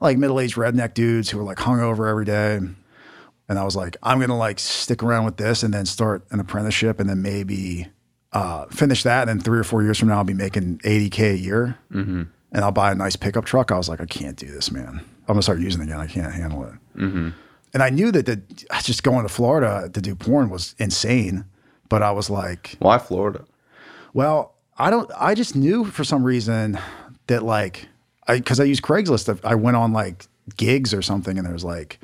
[0.00, 2.56] like middle aged redneck dudes who were like hungover every day.
[2.56, 6.40] and I was like, I'm gonna like stick around with this and then start an
[6.40, 7.88] apprenticeship and then maybe
[8.32, 9.28] uh, finish that.
[9.28, 12.28] And then three or four years from now, I'll be making 80k a year, and
[12.64, 13.72] I'll buy a nice pickup truck.
[13.72, 15.00] I was like, I can't do this, man.
[15.22, 15.98] I'm gonna start using it again.
[16.00, 16.72] I can't handle it.
[17.74, 18.40] And I knew that the,
[18.82, 21.44] just going to Florida to do porn was insane,
[21.88, 23.44] but I was like, Why Florida?
[24.14, 25.10] well, I don't.
[25.18, 26.78] I just knew for some reason
[27.26, 27.88] that like,
[28.28, 29.40] because I used Craigslist.
[29.44, 32.00] I went on like gigs or something, and there was like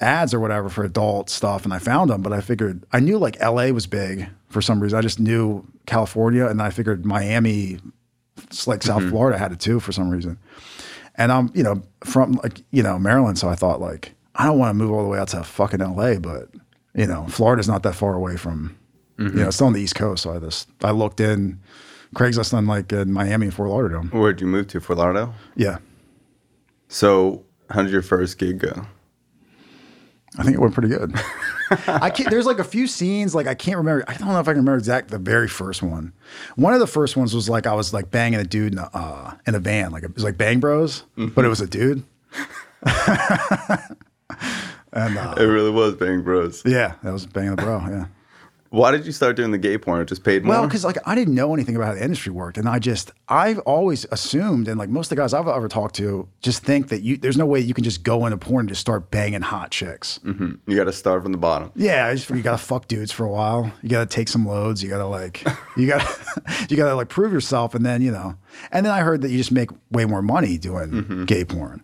[0.00, 2.22] ads or whatever for adult stuff, and I found them.
[2.22, 3.72] But I figured I knew like L.A.
[3.72, 4.98] was big for some reason.
[4.98, 7.78] I just knew California, and I figured Miami,
[8.66, 9.10] like South mm-hmm.
[9.10, 10.38] Florida, had it too for some reason.
[11.16, 14.58] And I'm you know from like you know Maryland, so I thought like I don't
[14.58, 16.48] want to move all the way out to fucking L.A., but
[16.94, 18.76] you know Florida's not that far away from
[19.20, 19.38] you mm-hmm.
[19.38, 20.22] know, it's still on the East Coast.
[20.22, 21.60] So I just I looked in
[22.14, 24.02] Craigslist on like in Miami and Fort Lauderdale.
[24.04, 24.80] Where'd you move to?
[24.80, 25.34] Fort Lauderdale?
[25.56, 25.78] Yeah,
[26.88, 28.86] So, how did your first gig go?
[30.38, 31.12] I think it went pretty good.
[31.88, 32.30] I can't.
[32.30, 34.04] There's like a few scenes like I can't remember.
[34.08, 36.12] I don't know if I can remember exact the very first one.
[36.56, 38.88] One of the first ones was like I was like banging a dude in a
[38.94, 42.02] uh, in a van, like it was like Bang Bros, but it was a dude.
[44.92, 46.62] and uh, It really was Bang Bros.
[46.64, 47.80] yeah, that was Bang the bro.
[47.88, 48.06] Yeah.
[48.72, 50.00] Why did you start doing the gay porn?
[50.00, 50.54] It just paid more?
[50.54, 53.10] Well, because like I didn't know anything about how the industry worked, and I just
[53.28, 56.88] I've always assumed, and like most of the guys I've ever talked to, just think
[56.90, 59.40] that you there's no way you can just go into porn and just start banging
[59.40, 60.20] hot chicks.
[60.24, 60.58] Mhm.
[60.68, 61.72] you got to start from the bottom.
[61.74, 63.72] Yeah, I just you gotta fuck dudes for a while.
[63.82, 64.84] You gotta take some loads.
[64.84, 65.44] You gotta like
[65.76, 66.06] you gotta
[66.70, 68.36] you gotta like prove yourself, and then you know.
[68.70, 71.82] And then I heard that you just make way more money doing gay porn.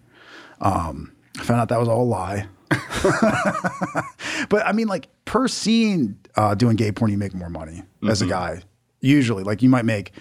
[0.60, 2.46] Um, I found out that was all a lie.
[4.48, 8.22] but I mean, like per scene, uh, doing gay porn, you make more money as
[8.22, 8.62] a guy.
[9.00, 10.12] Usually, like you might make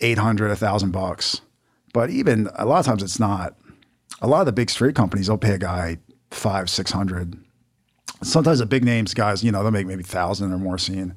[0.00, 1.40] eight hundred, a thousand bucks,
[1.92, 3.56] but even a lot of times it's not.
[4.22, 5.98] A lot of the big straight companies, they'll pay a guy
[6.30, 7.36] five, six hundred.
[8.22, 11.14] Sometimes the big names guys, you know, they'll make maybe thousand or more scene.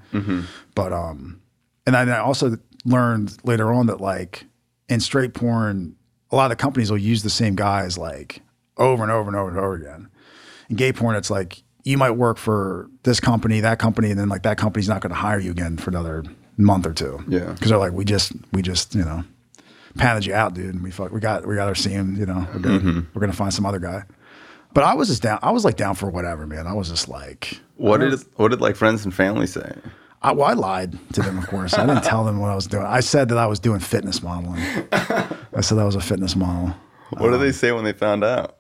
[0.76, 1.42] But um,
[1.86, 4.46] and then I also learned later on that like
[4.90, 5.96] in straight porn,
[6.32, 8.42] a lot of the companies will use the same guys like
[8.78, 10.10] over and over and over and over again.
[10.70, 14.30] In gay porn, it's like you might work for this company, that company, and then
[14.30, 16.24] like that company's not going to hire you again for another
[16.58, 17.24] month or two.
[17.28, 17.54] Yeah.
[17.54, 19.24] because they're like, we just, we just, you know,
[19.98, 20.74] pounded you out, dude.
[20.74, 22.16] And we fuck, we got, we got our scene.
[22.18, 24.04] You know, we're gonna, we're gonna find some other guy.
[24.74, 25.40] But I was just down.
[25.42, 26.68] I was like down for whatever, man.
[26.68, 29.74] I was just like, What did what did like friends and family say?
[30.22, 31.74] I, well, I lied to them, of course.
[31.76, 32.86] I didn't tell them what I was doing.
[32.86, 34.60] I said that I was doing fitness modeling.
[34.92, 36.76] I said I was a fitness model.
[37.12, 38.57] What did um, they say when they found out?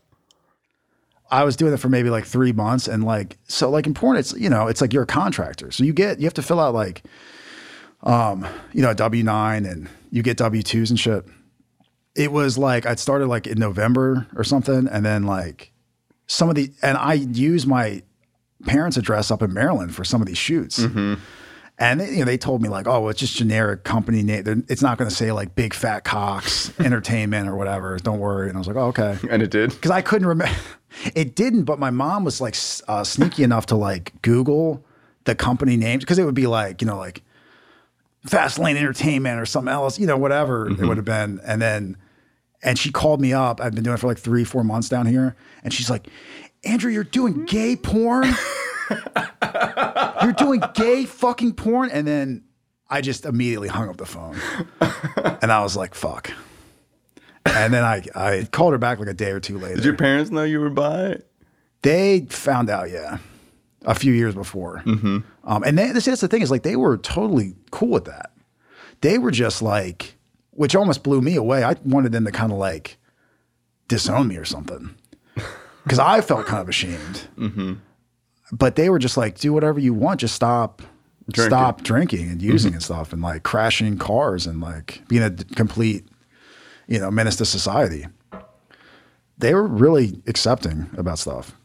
[1.29, 4.17] I was doing it for maybe like three months, and like so, like in porn,
[4.17, 6.59] it's you know, it's like you're a contractor, so you get you have to fill
[6.59, 7.03] out like,
[8.03, 11.25] um, you know, a W nine, and you get W twos and shit.
[12.15, 15.71] It was like I started like in November or something, and then like
[16.27, 18.01] some of the and I used my
[18.65, 20.79] parents' address up in Maryland for some of these shoots.
[21.79, 24.43] And they, you know, they told me like, oh, well, it's just generic company name.
[24.43, 27.97] They're- It's not going to say like Big Fat Cox Entertainment or whatever.
[27.97, 28.47] Don't worry.
[28.49, 29.69] And I was like, oh, okay And it did.
[29.71, 30.55] because I couldn't remember.
[31.13, 32.55] It didn't, but my mom was like
[32.87, 34.83] uh, sneaky enough to like Google
[35.25, 37.21] the company names because it would be like you know like
[38.25, 41.39] Fast Lane Entertainment or something else, you know, whatever it would have been.
[41.45, 41.97] And then,
[42.63, 43.61] and she called me up.
[43.61, 46.07] I'd been doing it for like three, four months down here, and she's like,
[46.63, 48.33] "Andrew, you're doing gay porn.
[50.23, 52.43] you're doing gay fucking porn." And then
[52.89, 54.37] I just immediately hung up the phone,
[55.41, 56.31] and I was like, "Fuck."
[57.45, 59.75] And then I, I called her back like a day or two later.
[59.75, 61.17] Did your parents know you were bi?
[61.81, 63.19] They found out, yeah,
[63.85, 64.81] a few years before.
[64.85, 68.31] Um, and they, this, that's the thing is like they were totally cool with that.
[69.01, 70.15] They were just like,
[70.51, 71.63] which almost blew me away.
[71.63, 72.97] I wanted them to kind of like
[73.87, 74.93] disown me or something
[75.83, 77.27] because I felt kind of ashamed.
[78.51, 80.81] But they were just like, do whatever you want, just stop.
[81.29, 81.49] Drinking.
[81.49, 82.51] Stop drinking and mm-hmm.
[82.51, 86.07] using and stuff, and like crashing cars and like being a complete,
[86.87, 88.05] you know, menace to society
[89.37, 91.55] they were really accepting about stuff.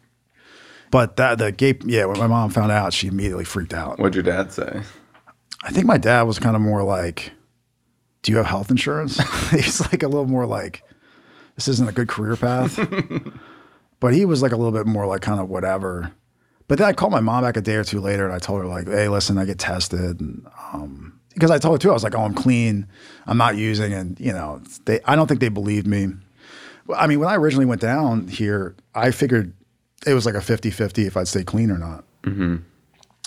[0.90, 3.98] But that the gay, yeah, when my mom found out, she immediately freaked out.
[3.98, 4.82] What'd your dad say?
[5.62, 7.32] I think my dad was kind of more like,
[8.22, 9.16] "Do you have health insurance?"
[9.50, 10.82] He's like a little more like,
[11.54, 12.78] "This isn't a good career path."
[14.00, 16.12] but he was like a little bit more like kind of whatever.
[16.72, 18.62] But then I called my mom back a day or two later, and I told
[18.62, 21.92] her like, "Hey, listen, I get tested," and um, because I told her too, I
[21.92, 22.86] was like, "Oh, I'm clean,
[23.26, 26.08] I'm not using," and you know, they, I don't think they believed me.
[26.96, 29.52] I mean, when I originally went down here, I figured
[30.06, 32.04] it was like a 50-50 if I'd stay clean or not.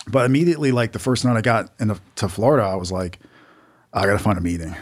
[0.08, 3.20] But immediately, like the first night I got into to Florida, I was like,
[3.94, 4.76] I got to find a meeting.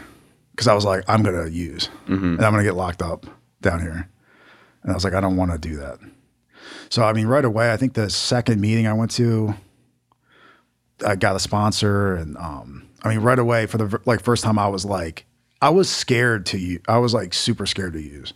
[0.52, 1.90] Because I was like, I'm gonna use
[2.36, 3.26] and I'm gonna get locked up
[3.60, 4.08] down here,
[4.82, 5.98] and I was like, I don't want to do that.
[6.88, 9.54] So I mean, right away, I think the second meeting I went to,
[11.06, 14.58] I got a sponsor, and um, I mean, right away for the like first time,
[14.58, 15.26] I was like,
[15.60, 16.80] I was scared to use.
[16.88, 18.32] I was like super scared to use,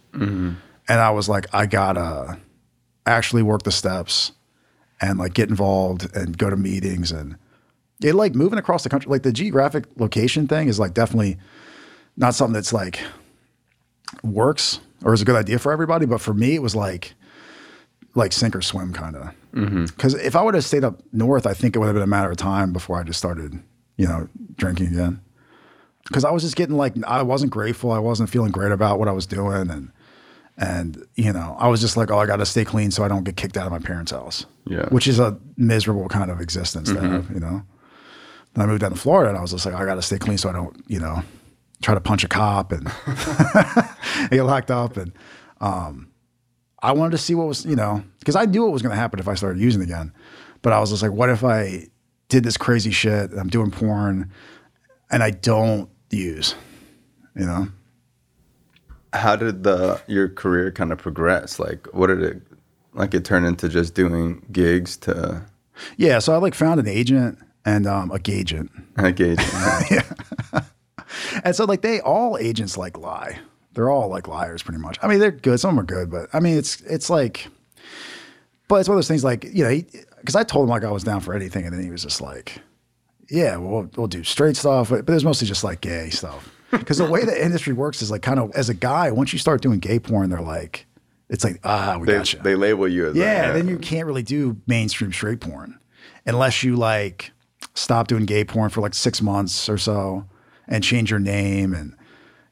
[0.89, 2.39] and I was like, I gotta
[3.07, 4.33] actually work the steps
[5.01, 7.37] and like get involved and go to meetings and
[8.03, 9.11] it like moving across the country.
[9.11, 11.39] Like the geographic location thing is like definitely
[12.17, 13.01] not something that's like
[14.23, 16.07] works or is a good idea for everybody.
[16.07, 17.15] But for me, it was like
[18.19, 19.31] like sink or swim kind of.
[19.87, 22.07] Because if I would have stayed up north, I think it would have been a
[22.07, 23.61] matter of time before I just started,
[23.97, 25.21] you know, drinking again.
[26.07, 27.91] Because I was just getting like I wasn't grateful.
[27.93, 29.91] I wasn't feeling great about what I was doing, and
[30.57, 33.09] and you know I was just like, oh, I got to stay clean so I
[33.09, 34.47] don't get kicked out of my parents' house.
[34.67, 34.87] Yeah.
[34.91, 37.63] which is a miserable kind of existence to have, you know.
[38.55, 40.19] Then I moved down to Florida, and I was just like, I got to stay
[40.19, 41.23] clean so I don't, you know,
[41.83, 42.87] try to punch a cop and
[44.31, 44.97] get locked up.
[44.97, 45.13] And
[45.61, 46.11] um,
[46.83, 49.01] I wanted to see what was, you know, because I knew what was going to
[49.01, 50.13] happen if I started using again.
[50.63, 51.87] But I was just like, what if I
[52.29, 53.31] did this crazy shit?
[53.31, 54.31] And I'm doing porn,
[55.11, 56.55] and I don't use,
[57.35, 57.69] you know.
[59.13, 61.59] How did the your career kind of progress?
[61.59, 62.43] Like, what did it
[62.93, 63.15] like?
[63.15, 65.43] It turned into just doing gigs to
[65.97, 68.71] Yeah, so I like found an agent and um, a gagent.
[68.99, 69.41] engage.
[71.43, 73.39] And so like they all agents like lie.
[73.79, 74.99] They're all like liars pretty much.
[75.03, 75.61] I mean, they're good.
[75.61, 77.47] Some are good, but I mean, it's it's like,
[78.67, 79.81] but it's one of those things like you know,
[80.19, 82.21] because I told him like I was down for anything, and then he was just
[82.21, 82.61] like,
[83.31, 86.53] yeah, well, we'll, do straight stuff, but, but it was mostly just like gay stuff.
[86.73, 89.39] Because the way the industry works is like kind of as a guy, once you
[89.39, 90.87] start doing gay porn, they're like,
[91.29, 92.39] it's like ah, we they, gotcha.
[92.39, 95.79] they label you as that, Yeah, then you can't really do mainstream straight porn
[96.27, 97.31] unless you like
[97.75, 100.25] stop doing gay porn for like six months or so
[100.67, 101.95] and change your name and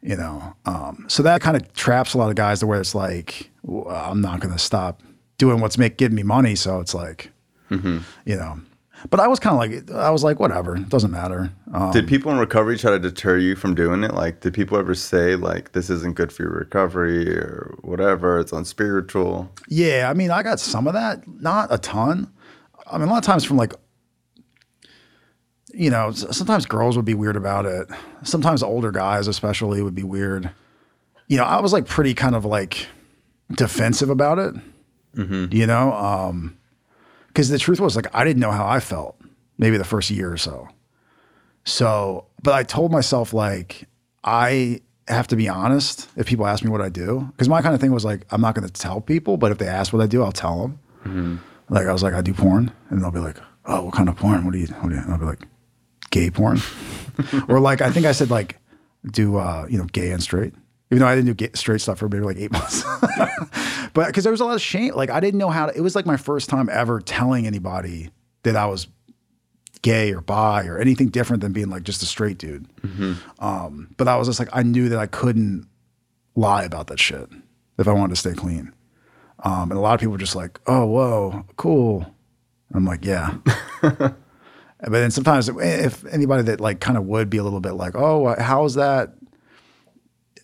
[0.07, 0.55] you know.
[0.64, 3.95] Um, so that kind of traps a lot of guys to where it's like well,
[3.95, 5.03] I'm not going to stop
[5.37, 6.55] doing what's make giving me money.
[6.55, 7.31] So it's like
[7.71, 8.61] you know.
[9.11, 11.53] But I was kind of like I was like whatever, it doesn't matter.
[11.75, 14.14] Um, Did people in recovery try to deter you from doing it?
[14.14, 18.40] Like, did people ever say like this isn't good for your recovery or whatever?
[18.40, 19.53] It's unspiritual.
[19.69, 22.33] Yeah, I mean, I got some of that, not a ton.
[22.90, 23.75] I mean, a lot of times from like,
[25.77, 27.89] you know, sometimes girls would be weird about it.
[28.23, 30.51] Sometimes older guys, especially, would be weird.
[31.29, 32.87] You know, I was like pretty kind of like
[33.55, 34.55] defensive about it.
[35.53, 36.57] You know, um,
[37.29, 39.21] because the truth was like I didn't know how I felt
[39.59, 40.69] maybe the first year or so.
[41.65, 43.85] So, but I told myself like
[44.25, 47.75] I have to be honest if people ask me what I do because my kind
[47.75, 50.03] of thing was like I'm not going to tell people, but if they ask what
[50.03, 50.62] I do, I'll tell
[51.03, 51.43] them.
[51.69, 54.17] Like I was like I do porn, and they'll be like, "Oh, what kind of
[54.17, 54.45] porn?
[54.45, 55.01] What do you?" What do you?
[55.01, 55.41] And I'll be like,
[56.11, 56.61] "Gay porn,"
[57.49, 58.59] or like I think I said like
[59.11, 60.55] do uh, you know gay and straight.
[60.90, 62.85] Even though I didn't do gay, straight stuff for maybe like eight months,
[63.92, 64.95] but because there was a lot of shame.
[64.95, 65.77] Like I didn't know how to.
[65.77, 68.11] It was like my first time ever telling anybody
[68.45, 68.87] that I was
[69.83, 72.66] gay or bi or anything different than being like just a straight dude.
[73.38, 75.69] Um, but I was just like, I knew that I couldn't
[76.35, 77.29] lie about that shit
[77.79, 78.73] if I wanted to stay clean.
[79.45, 82.07] Um, and a lot of people were just like, oh, whoa, cool.
[82.73, 83.35] I'm like, yeah.
[84.81, 87.95] but then sometimes if anybody that like kind of would be a little bit like,
[87.95, 89.15] oh, how's that?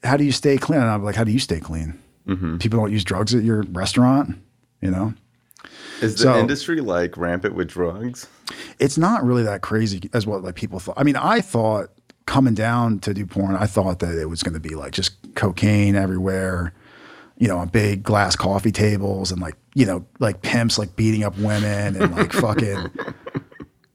[0.02, 0.80] How do you stay clean?
[0.80, 1.98] And I'm like, how do you stay clean?
[2.26, 2.58] Mm-hmm.
[2.58, 4.36] People don't use drugs at your restaurant,
[4.80, 5.14] you know?
[6.00, 8.26] Is the So- industry like rampant with drugs?
[8.78, 10.94] it's not really that crazy as what like people thought.
[10.98, 11.88] I mean, I thought
[12.26, 15.12] coming down to do porn, I thought that it was going to be like just
[15.34, 16.72] cocaine everywhere,
[17.38, 21.24] you know, on big glass coffee tables and like, you know, like pimps like beating
[21.24, 22.90] up women and like fucking,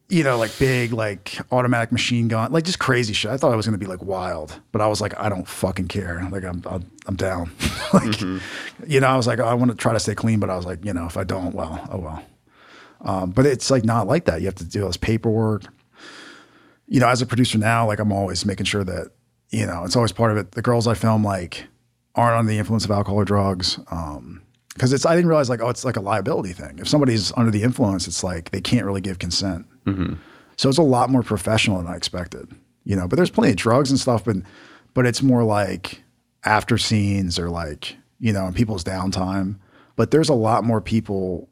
[0.09, 3.31] you know, like big like automatic machine gun, like just crazy shit.
[3.31, 5.47] I thought I was going to be like wild, but I was like, I don't
[5.47, 6.25] fucking care.
[6.31, 7.51] Like I'm, I'm, I'm down.
[7.93, 10.55] like, you know, I was like, I want to try to stay clean, but I
[10.55, 12.23] was like, you know, if I don't, well, oh well.
[13.01, 14.41] Um, but it's like not like that.
[14.41, 15.63] You have to do all this paperwork.
[16.87, 19.11] You know, as a producer now, like I'm always making sure that,
[19.49, 20.51] you know, it's always part of it.
[20.51, 21.65] The girls I film like
[22.15, 23.77] aren't under the influence of alcohol or drugs.
[23.91, 24.41] Um,
[24.77, 26.79] cause it's, I didn't realize like, oh, it's like a liability thing.
[26.79, 29.65] If somebody's under the influence, it's like they can't really give consent.
[29.85, 30.15] Mm-hmm.
[30.55, 32.49] So it's a lot more professional than I expected,
[32.83, 34.37] you know, but there's plenty of drugs and stuff, but,
[34.93, 36.01] but it's more like
[36.43, 39.57] after scenes or like, you know, in people's downtime,
[39.95, 41.49] but there's a lot more people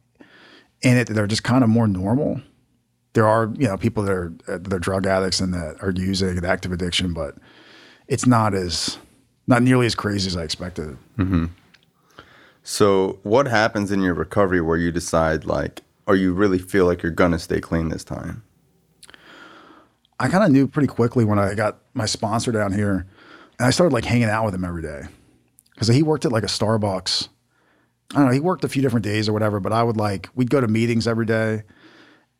[0.82, 2.42] in it that are just kind of more normal.
[3.14, 6.38] There are, you know, people that are that are drug addicts and that are using
[6.38, 7.36] an active addiction, but
[8.08, 8.98] it's not as
[9.48, 10.98] not nearly as crazy as I expected.
[11.18, 11.46] Mm-hmm.
[12.68, 17.04] So, what happens in your recovery where you decide, like, or you really feel like
[17.04, 18.44] you're gonna stay clean this time?
[20.20, 23.06] I kind of knew pretty quickly when I got my sponsor down here,
[23.60, 25.04] and I started like hanging out with him every day
[25.76, 27.30] because he worked at like a Starbucks
[28.12, 30.30] I don't know, he worked a few different days or whatever, but I would like,
[30.36, 31.64] we'd go to meetings every day.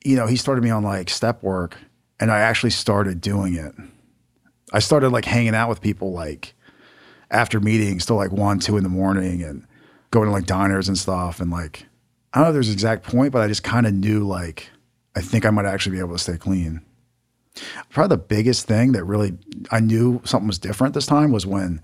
[0.04, 1.78] You know, he started me on like step work
[2.20, 3.74] and I actually started doing it.
[4.72, 6.54] I started like hanging out with people like
[7.32, 9.66] after meetings till like one, two in the morning and
[10.16, 11.42] going to like diners and stuff.
[11.42, 11.86] And like,
[12.34, 14.70] I don't know if there's an exact point, but I just kind of knew like,
[15.16, 16.82] I think I might actually be able to stay clean.
[17.90, 19.38] Probably the biggest thing that really
[19.72, 21.82] I knew something was different this time was when,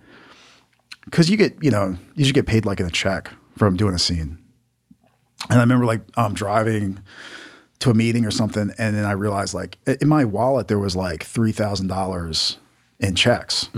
[1.06, 3.94] because you get, you know, you should get paid like in a check from doing
[3.94, 4.38] a scene.
[5.50, 7.00] And I remember like um, driving
[7.80, 10.96] to a meeting or something, and then I realized like in my wallet there was
[10.96, 12.58] like three thousand dollars
[13.00, 13.70] in checks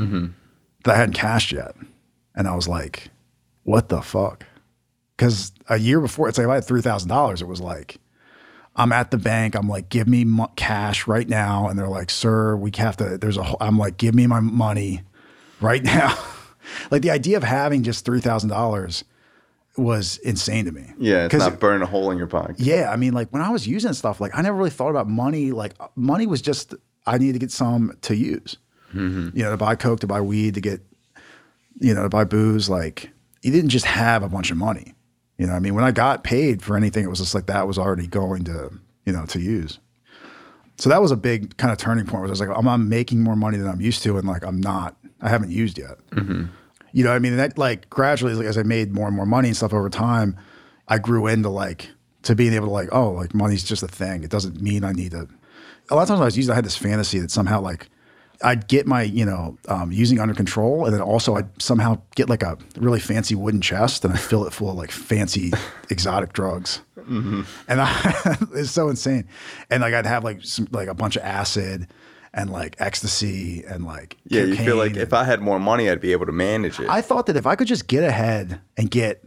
[0.83, 1.73] that I hadn't cashed yet,
[2.35, 3.09] and I was like,
[3.63, 4.45] "What the fuck?"
[5.17, 7.99] Because a year before, it's like if I had three thousand dollars, it was like
[8.75, 9.55] I'm at the bank.
[9.55, 11.67] I'm like, give me cash right now.
[11.67, 14.39] And they're like, sir, we have to, there's a, whole- I'm like, give me my
[14.39, 15.03] money
[15.61, 16.17] right now.
[16.89, 19.03] like the idea of having just $3,000
[19.77, 20.91] was insane to me.
[20.99, 22.59] Yeah, it's not burning a hole in your pocket.
[22.59, 22.91] yeah.
[22.91, 25.51] I mean, like when I was using stuff, like I never really thought about money.
[25.51, 28.57] Like money was just, I needed to get some to use,
[28.93, 29.35] mm-hmm.
[29.35, 30.81] you know, to buy Coke, to buy weed, to get,
[31.79, 32.69] you know, to buy booze.
[32.69, 33.09] Like
[33.43, 34.95] you didn't just have a bunch of money.
[35.37, 37.47] You know, what I mean, when I got paid for anything, it was just like
[37.47, 38.71] that was already going to,
[39.05, 39.79] you know, to use.
[40.77, 42.89] So that was a big kind of turning point where I was like, I'm, I'm
[42.89, 45.97] making more money than I'm used to, and like I'm not, I haven't used yet.
[46.11, 46.45] Mm-hmm.
[46.93, 49.15] You know, what I mean, And that like gradually, like, as I made more and
[49.15, 50.37] more money and stuff over time,
[50.87, 51.89] I grew into like
[52.23, 54.23] to being able to like, oh, like money's just a thing.
[54.23, 55.27] It doesn't mean I need to.
[55.89, 57.89] A lot of times I was using, I had this fantasy that somehow like
[58.41, 62.29] I'd get my, you know, um, using under control, and then also I'd somehow get
[62.29, 65.51] like a really fancy wooden chest, and I fill it full of like fancy
[65.89, 69.27] exotic drugs, and I, it's so insane.
[69.69, 71.87] And like I'd have like some, like a bunch of acid
[72.33, 76.01] and like ecstasy and like Yeah, you feel like if I had more money, I'd
[76.01, 76.89] be able to manage it.
[76.89, 79.23] I thought that if I could just get ahead and get,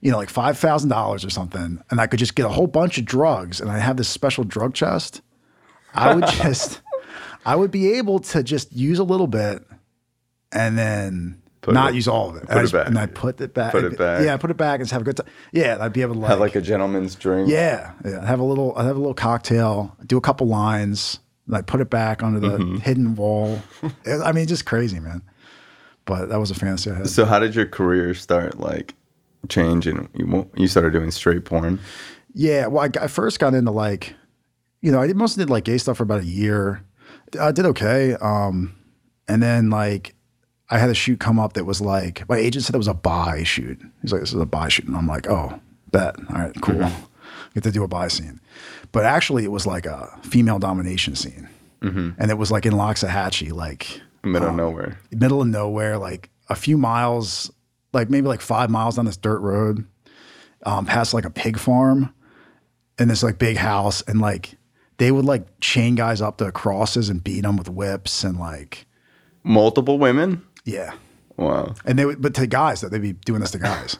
[0.00, 2.66] you know, like five thousand dollars or something, and I could just get a whole
[2.66, 5.20] bunch of drugs, and I have this special drug chest,
[5.94, 6.80] I would just,
[7.46, 9.62] I would be able to just use a little bit,
[10.52, 12.42] and then Put not it- use all of it.
[12.42, 12.86] put and I it just- back.
[12.88, 13.72] and I put it back.
[13.72, 14.22] Put it back.
[14.24, 15.26] Yeah, put it back and just have a good time.
[15.52, 17.48] Yeah, I'd be able to like, have like a gentleman's drink.
[17.48, 21.18] yeah, yeah, have a little, I'd have a little cocktail, do a couple lines,
[21.48, 22.76] like put it back under the Mm-hmm.
[22.78, 23.60] hidden wall.
[24.24, 25.22] I mean, just crazy, man.
[26.04, 27.08] But that was a fantasy I had.
[27.08, 28.94] So how did your career start like
[29.48, 30.08] changing?
[30.14, 31.80] You mo- you started doing straight porn.
[32.32, 34.14] Yeah, well, I, I first got into like,
[34.82, 36.82] you know, I did mostly did like gay stuff for about a year.
[37.38, 38.74] I did okay, um,
[39.28, 40.14] and then like
[40.70, 42.94] I had a shoot come up that was like my agent said it was a
[42.94, 43.80] bi shoot.
[44.02, 45.60] He's like, "This is a bi shoot," and I'm like, "Oh,
[45.92, 46.88] bet, all right, cool,
[47.54, 48.40] get to do a bi scene."
[48.92, 51.48] But actually, it was like a female domination scene,
[52.18, 54.98] and it was like in Loxahatchee, like Middle of nowhere.
[55.12, 57.52] middle of nowhere, like a few miles,
[57.92, 59.86] like maybe like five miles down this dirt road,
[60.64, 62.12] um, past like a pig farm
[62.98, 64.02] and this like big house.
[64.02, 64.56] And like
[64.98, 68.86] they would like chain guys up to crosses and beat them with whips and like,
[69.42, 70.42] Multiple women.
[70.64, 70.94] yeah.
[71.36, 71.74] Wow.
[71.84, 73.98] And they would, but to guys, that they'd be doing this to guys.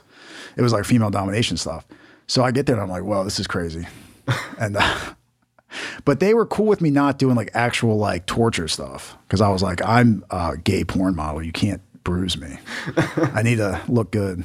[0.57, 1.87] it was like female domination stuff.
[2.27, 3.87] So I get there and I'm like, well, this is crazy.
[4.59, 4.99] and, uh,
[6.07, 9.51] but they were cool with me not doing like actual like torture stuff because I
[9.51, 11.43] was like, I'm a gay porn model.
[11.43, 12.57] You can't bruise me.
[13.35, 14.43] I need to look good.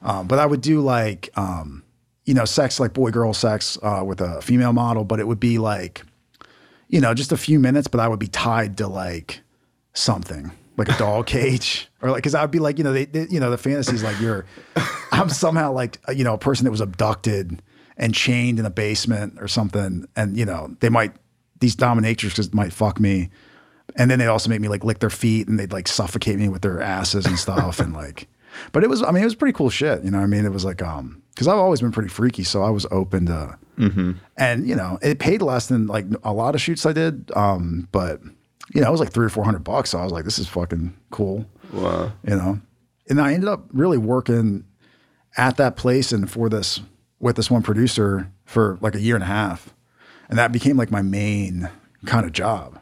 [0.00, 1.82] Um, but I would do like, um,
[2.28, 5.40] you know, sex like boy girl sex uh, with a female model, but it would
[5.40, 6.02] be like,
[6.88, 9.40] you know, just a few minutes, but I would be tied to like
[9.94, 13.26] something like a dog cage or like, cause I'd be like, you know, they, they
[13.30, 14.44] you know, the fantasy is like you're,
[15.10, 17.62] I'm somehow like, you know, a person that was abducted
[17.96, 20.06] and chained in a basement or something.
[20.14, 21.14] And, you know, they might,
[21.60, 23.30] these dominatrixes might fuck me.
[23.96, 26.50] And then they'd also make me like lick their feet and they'd like suffocate me
[26.50, 27.80] with their asses and stuff.
[27.80, 28.28] and like,
[28.72, 30.02] but it was, I mean, it was pretty cool shit.
[30.04, 30.44] You know what I mean?
[30.44, 32.42] It was like, um, cause I've always been pretty freaky.
[32.44, 33.58] So I was open to,
[34.36, 37.30] and you know, it paid less than like a lot of shoots I did.
[37.36, 38.20] Um, but
[38.74, 39.90] you know, it was like three or 400 bucks.
[39.90, 42.12] So I was like, this is fucking cool Wow.
[42.24, 42.60] you know.
[43.08, 44.64] And I ended up really working
[45.36, 46.80] at that place and for this
[47.20, 49.74] with this one producer for like a year and a half.
[50.28, 51.70] And that became like my main
[52.04, 52.78] kind of job.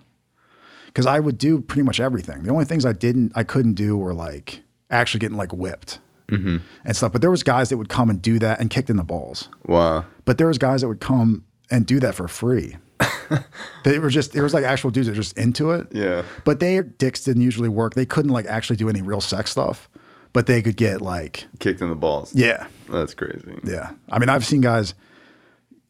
[0.95, 2.43] Cause I would do pretty much everything.
[2.45, 6.59] The only things I didn't, I couldn't do were like actually getting like whipped mm-hmm.
[6.85, 7.13] and stuff.
[7.13, 9.49] But there was guys that would come and do that and kicked in the balls.
[9.67, 10.05] Wow.
[10.25, 12.77] But there was guys that would come and do that for free.
[13.85, 15.89] they were just, there was like actual dudes that were just into it.
[15.93, 16.23] Yeah.
[16.45, 17.95] But their dicks didn't usually work.
[17.95, 19.89] They couldn't like actually do any real sex stuff,
[20.33, 22.35] but they could get like, Kicked in the balls.
[22.35, 23.59] yeah, That's crazy.
[23.65, 23.91] yeah.
[24.11, 24.95] I mean, I've seen guys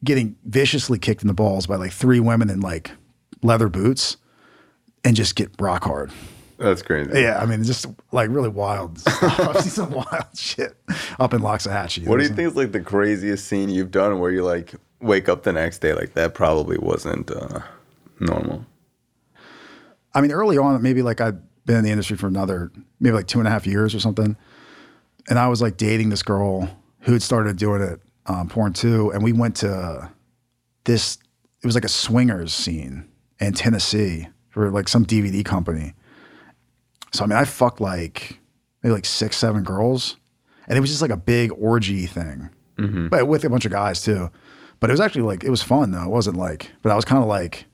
[0.04, 2.92] getting viciously kicked in the balls by like three women in like
[3.42, 4.16] leather boots
[5.04, 6.12] and just get rock hard.
[6.58, 7.20] That's crazy.
[7.20, 8.98] Yeah, I mean, just like really wild.
[9.00, 9.40] stuff.
[9.40, 10.76] I've seen some wild shit
[11.18, 12.06] up in Loxahatchee.
[12.06, 15.28] What do you think is like the craziest scene you've done where you like wake
[15.28, 17.60] up the next day like that probably wasn't uh,
[18.20, 18.64] normal?
[20.14, 23.26] I mean, early on, maybe like I'd been in the industry for another, maybe like
[23.26, 24.36] two and a half years or something.
[25.28, 29.10] And I was like dating this girl who had started doing it, um, porn too.
[29.10, 30.10] And we went to
[30.84, 31.18] this,
[31.62, 33.08] it was like a swingers scene
[33.40, 35.92] in Tennessee for like some DVD company.
[37.12, 38.38] So, I mean, I fucked like
[38.82, 40.16] maybe like six, seven girls.
[40.68, 43.08] And it was just like a big orgy thing, mm-hmm.
[43.08, 44.30] but with a bunch of guys too.
[44.80, 46.02] But it was actually like, it was fun though.
[46.02, 47.66] It wasn't like, but I was kind of like,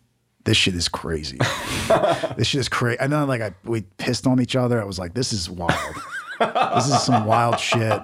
[0.44, 1.38] this shit is crazy.
[2.36, 2.98] this shit is crazy.
[2.98, 4.80] And then like I we pissed on each other.
[4.80, 5.96] I was like, this is wild.
[6.40, 8.02] this is some wild shit.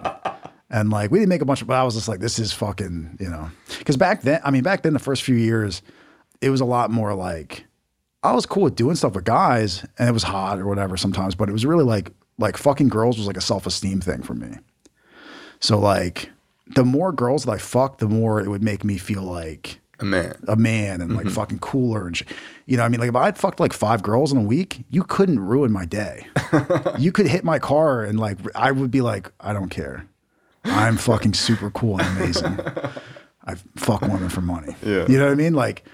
[0.70, 2.52] And like we didn't make a bunch of, but I was just like, this is
[2.52, 3.50] fucking, you know.
[3.78, 5.82] Because back then, I mean, back then the first few years,
[6.40, 7.64] it was a lot more like
[8.22, 11.34] I was cool with doing stuff with guys, and it was hot or whatever sometimes.
[11.34, 14.34] But it was really like like fucking girls was like a self esteem thing for
[14.34, 14.56] me.
[15.60, 16.30] So like
[16.74, 20.04] the more girls that I fucked, the more it would make me feel like A
[20.04, 20.36] man.
[20.46, 21.34] a man and like mm-hmm.
[21.34, 22.28] fucking cooler and shit.
[22.66, 24.84] You know, what I mean, like if I'd fucked like five girls in a week,
[24.90, 26.26] you couldn't ruin my day.
[26.98, 30.06] you could hit my car and like I would be like, I don't care.
[30.64, 32.58] I'm fucking super cool and amazing.
[33.46, 34.76] I fuck women for money.
[34.84, 35.06] Yeah.
[35.08, 35.54] You know what I mean?
[35.54, 35.84] Like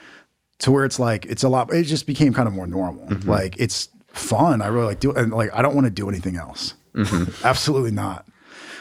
[0.60, 1.72] to where it's like it's a lot.
[1.72, 3.06] It just became kind of more normal.
[3.08, 3.28] Mm-hmm.
[3.28, 4.62] Like it's fun.
[4.62, 6.74] I really like do and like I don't want to do anything else.
[6.94, 7.32] Mm-hmm.
[7.46, 8.26] Absolutely not.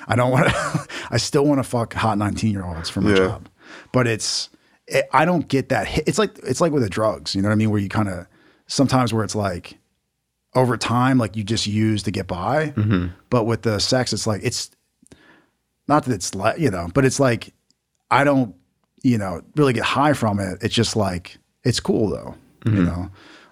[0.08, 0.88] I don't want to.
[1.12, 3.16] I still want to fuck hot nineteen year olds for my Yeah.
[3.16, 3.50] job,
[3.92, 4.50] but it's.
[4.86, 5.88] It, I don't get that.
[5.88, 6.08] Hit.
[6.08, 7.34] It's like it's like with the drugs.
[7.36, 7.70] You know what I mean?
[7.72, 8.28] Where you kind of
[8.68, 9.78] sometimes where it's like
[10.56, 12.72] over time, like you just use to get by.
[12.76, 13.08] Mm-hmm.
[13.30, 14.70] But with the sex, it's like it's
[15.88, 17.54] not that it's like you know, but it's like
[18.12, 18.56] I don't
[19.04, 20.58] you know really get high from it.
[20.62, 22.36] It's just like it's cool though.
[22.66, 23.10] You know.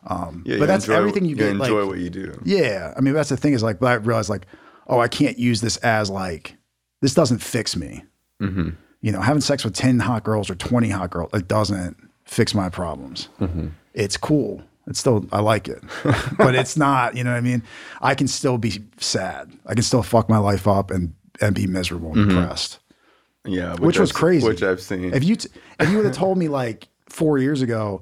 [0.07, 1.49] Um, Yeah, but that's enjoy- everything you, you get.
[1.49, 2.39] enjoy like, what you do.
[2.43, 4.45] yeah, I mean that's the thing is like, but I realized like,
[4.88, 6.55] oh, I can't use this as like
[7.01, 8.03] this doesn't fix me.
[8.41, 8.70] Mm-hmm.
[9.01, 12.53] You know, having sex with ten hot girls or twenty hot girls, it doesn't fix
[12.55, 13.28] my problems.
[13.39, 13.68] Mm-hmm.
[13.93, 14.64] It's cool.
[14.88, 15.84] It's still I like it,
[16.38, 17.16] but it's not.
[17.16, 17.62] You know what I mean?
[18.01, 19.51] I can still be sad.
[19.68, 22.80] I can still fuck my life up and and be miserable and depressed,
[23.45, 24.47] Yeah, which, was crazy.
[24.47, 25.14] Which I've seen.
[25.14, 25.49] If you t-
[25.80, 28.01] if you would have told me like four years ago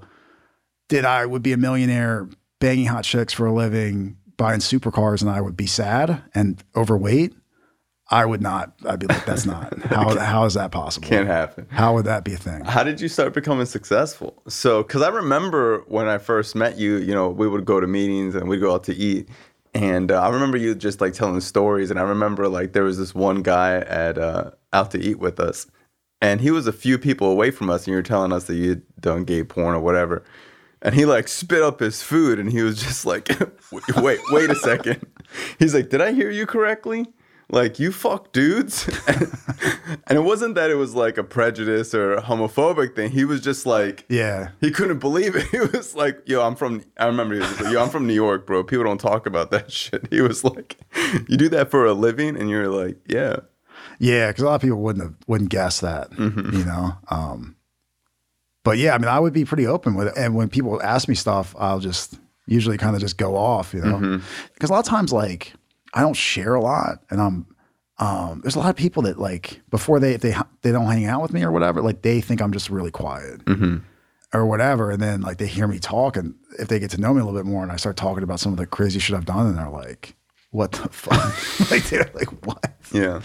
[0.90, 2.30] that I would be a millionaire
[2.60, 7.34] banging hot chicks for a living, buying supercars, and I would be sad and overweight,
[8.12, 8.74] I would not.
[8.86, 10.18] I'd be like, that's not how.
[10.18, 11.08] how is that possible?
[11.08, 11.68] Can't happen.
[11.70, 12.66] How would that be a thing?
[12.66, 14.42] How did you start becoming successful?
[14.48, 17.86] So, because I remember when I first met you, you know, we would go to
[17.86, 19.30] meetings and we'd go out to eat.
[19.76, 21.92] And uh, I remember you just like telling stories.
[21.92, 25.40] And I remember like there was this one guy at uh, out to eat with
[25.40, 25.68] us.
[26.22, 27.82] And he was a few people away from us.
[27.82, 30.24] And you were telling us that you had done gay porn or whatever.
[30.82, 33.30] And he like spit up his food and he was just like,
[33.98, 35.06] wait, wait a second.
[35.58, 37.08] He's like, did I hear you correctly?
[37.52, 38.88] Like, you fuck dudes?
[39.08, 43.10] and it wasn't that it was like a prejudice or a homophobic thing.
[43.10, 45.48] He was just like, Yeah, he couldn't believe it.
[45.52, 48.14] He was like, "Yo, I'm from." I remember he was like, "Yo, I'm from New
[48.14, 48.64] York, bro.
[48.64, 50.78] People don't talk about that shit." He was like,
[51.28, 53.38] "You do that for a living?" And you're like, "Yeah."
[54.00, 56.12] Yeah, because a lot of people wouldn't have wouldn't guess that.
[56.58, 56.94] You know.
[57.10, 57.56] Um,
[58.64, 60.14] but yeah, I mean, I would be pretty open with it.
[60.18, 63.82] And when people ask me stuff, I'll just usually kind of just go off, you
[63.82, 64.22] know,
[64.54, 65.54] because a lot of times like
[65.94, 67.46] I don't share a lot, and I'm
[68.00, 71.06] um, there's a lot of people that like before they if they they don't hang
[71.06, 73.42] out with me or whatever, like they think I'm just really quiet
[74.34, 77.14] or whatever, and then like they hear me talk, and if they get to know
[77.14, 79.16] me a little bit more, and I start talking about some of the crazy shit
[79.16, 80.16] I've done, and they're like,
[80.52, 83.22] "What the fuck?" like they're like, "What?" Yeah.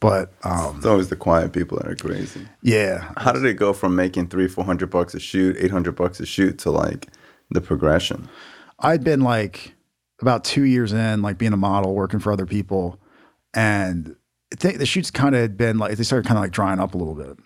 [0.00, 2.48] But um, It's always the quiet people that are crazy.
[2.62, 5.94] yeah, How did it go from making three, four hundred bucks a shoot, eight hundred
[5.96, 7.08] bucks a shoot to like
[7.50, 8.28] the progression?
[8.78, 9.74] I'd been like
[10.22, 12.98] about two years in, like being a model, working for other people,
[13.52, 14.16] and
[14.58, 16.98] the shoots kind of had been like they started kind of like drying up a
[16.98, 17.36] little bit.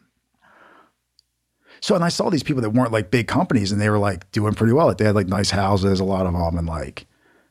[1.80, 4.30] So, and I saw these people that weren't like big companies, and they were like
[4.30, 4.86] doing pretty well.
[4.86, 7.06] Like they had like nice houses, a lot of them, and like,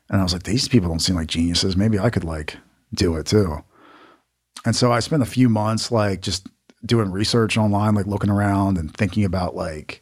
[0.10, 1.76] and I was like, these people don't seem like geniuses.
[1.76, 2.58] Maybe I could like
[2.94, 3.64] do it too.
[4.66, 6.48] And so I spent a few months like just
[6.86, 10.02] doing research online, like looking around and thinking about like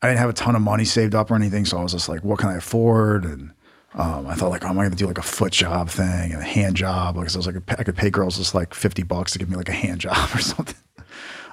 [0.00, 2.08] I didn't have a ton of money saved up or anything, so I was just
[2.08, 3.24] like, what can I afford?
[3.24, 3.52] And
[3.94, 6.32] um, I thought like, oh, am I going to do like a foot job thing
[6.32, 7.14] and a hand job?
[7.14, 9.56] Because I was like, I could pay girls just like fifty bucks to give me
[9.56, 10.76] like a hand job or something.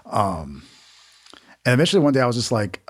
[0.05, 0.63] Um,
[1.65, 2.81] and eventually one day I was just like,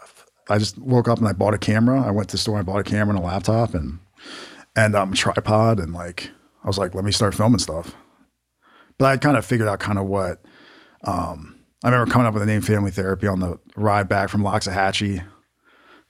[0.50, 2.02] I just woke up and I bought a camera.
[2.02, 4.00] I went to the store and I bought a camera and a laptop and
[4.76, 6.30] and um, a tripod and like
[6.64, 7.96] I was like, let me start filming stuff.
[9.00, 10.42] But I kind of figured out kind of what
[11.04, 14.42] um, I remember coming up with the name Family Therapy on the ride back from
[14.44, 15.24] Loxahatchee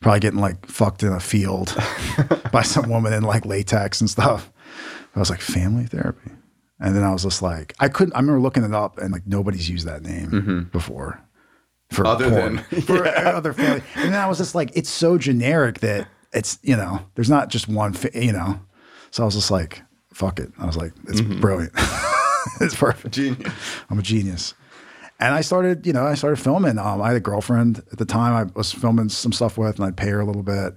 [0.01, 1.75] probably getting like fucked in a field
[2.53, 4.49] by some woman in like latex and stuff.
[5.15, 6.31] I was like, family therapy.
[6.79, 9.27] And then I was just like, I couldn't, I remember looking it up and like
[9.27, 11.21] nobody's used that name before.
[11.91, 12.63] For Other porn.
[12.71, 13.83] than- for other family.
[13.95, 17.49] And then I was just like, it's so generic that it's, you know, there's not
[17.49, 18.61] just one, fa- you know.
[19.11, 19.81] So I was just like,
[20.13, 20.51] fuck it.
[20.59, 21.73] I was like, it's brilliant.
[22.61, 23.13] it's perfect.
[23.13, 23.53] Genius.
[23.89, 24.53] I'm a genius.
[25.19, 26.77] And I started, you know, I started filming.
[26.77, 29.85] Um, I had a girlfriend at the time I was filming some stuff with, and
[29.85, 30.75] I'd pay her a little bit.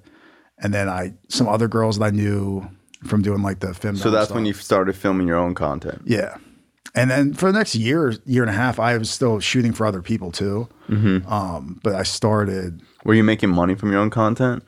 [0.59, 2.69] And then I, some other girls that I knew
[3.07, 3.97] from doing like the film.
[3.97, 6.03] So that's when you started filming your own content.
[6.05, 6.37] yeah.
[6.95, 9.87] And then for the next year, year and a half, I was still shooting for
[9.87, 10.69] other people too.
[10.91, 14.63] Um, but I started Were you making money from your own content?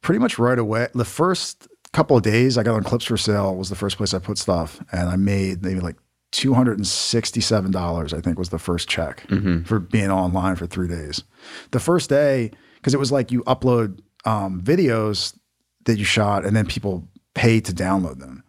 [0.00, 0.88] pretty much right away.
[0.94, 4.38] The first couple of days I got on Clips4Sale was the first place I put
[4.38, 5.96] stuff, and I made maybe like
[6.32, 8.14] two hundred and sixty-seven dollars.
[8.14, 9.24] I think was the first check
[9.64, 11.24] for being online for three days.
[11.70, 15.36] The first day, because it was like you upload um, videos
[15.84, 18.44] that you shot, and then people pay to download them.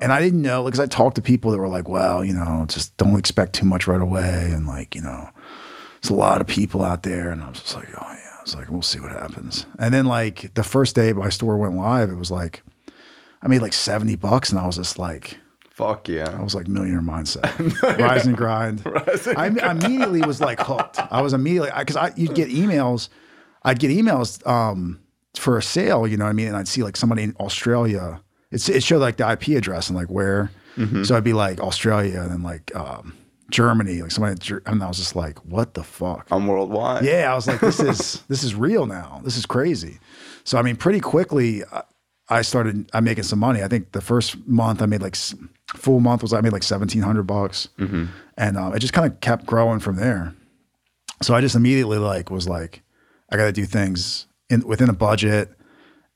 [0.00, 2.64] And I didn't know because I talked to people that were like, "Well, you know,
[2.68, 5.28] just don't expect too much right away," and like, you know,
[6.00, 8.42] there's a lot of people out there, and I was just like, oh yeah, I
[8.42, 9.66] was like, we'll see what happens.
[9.78, 12.62] And then like the first day my store went live, it was like
[13.42, 15.36] I made like seventy bucks, and I was just like,
[15.80, 16.36] Fuck yeah.
[16.38, 17.52] I was like millionaire mindset,
[17.98, 18.82] rise and grind.
[19.36, 20.98] I immediately was like hooked.
[21.10, 23.08] I was immediately because I you'd get emails,
[23.62, 25.00] I'd get emails um,
[25.36, 28.20] for a sale, you know what I mean, and I'd see like somebody in Australia.
[28.50, 30.50] It's it showed like the IP address and like where.
[31.04, 33.14] So I'd be like Australia and then like um,
[33.50, 36.26] Germany, like somebody, and I was just like, what the fuck?
[36.30, 37.04] I'm worldwide.
[37.04, 39.20] Yeah, I was like, this is this is real now.
[39.24, 39.98] This is crazy.
[40.44, 41.82] So I mean, pretty quickly, I-
[42.32, 42.88] I started.
[42.94, 43.60] I'm making some money.
[43.60, 45.16] I think the first month I made like
[45.80, 47.68] full month was I made like seventeen hundred bucks,
[48.36, 50.34] and um, it just kind of kept growing from there.
[51.22, 52.82] So I just immediately like was like,
[53.30, 55.50] I got to do things in within a budget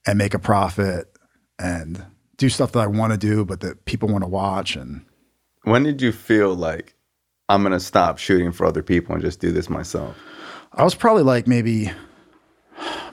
[0.07, 1.11] and make a profit
[1.59, 2.05] and
[2.37, 5.05] do stuff that I want to do, but that people want to watch and.
[5.63, 6.95] When did you feel like
[7.49, 10.15] I'm gonna stop shooting for other people and just do this myself?
[10.73, 11.91] I was probably like maybe,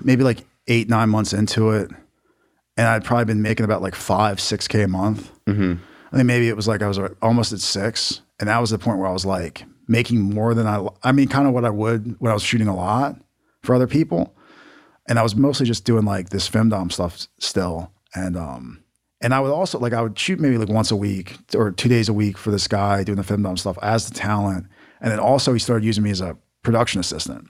[0.02, 1.92] maybe like eight nine months into it,
[2.76, 5.32] and I'd probably been making about like five six k a month.
[5.48, 5.76] Mm-hmm.
[6.12, 8.78] I think maybe it was like I was almost at six, and that was the
[8.78, 10.86] point where I was like making more than I.
[11.04, 13.16] I mean, kind of what I would when I was shooting a lot
[13.64, 14.36] for other people,
[15.08, 18.84] and I was mostly just doing like this femdom stuff still, and um.
[19.24, 21.88] And I would also like I would shoot maybe like once a week or two
[21.88, 24.66] days a week for this guy doing the femdom stuff as the talent,
[25.00, 27.48] and then also he started using me as a production assistant.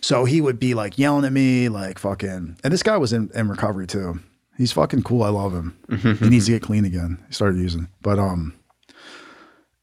[0.00, 2.58] So he would be like yelling at me, like fucking.
[2.62, 4.20] And this guy was in, in recovery too.
[4.56, 5.22] He's fucking cool.
[5.22, 5.78] I love him.
[6.20, 7.22] he needs to get clean again.
[7.28, 8.54] He started using, but um,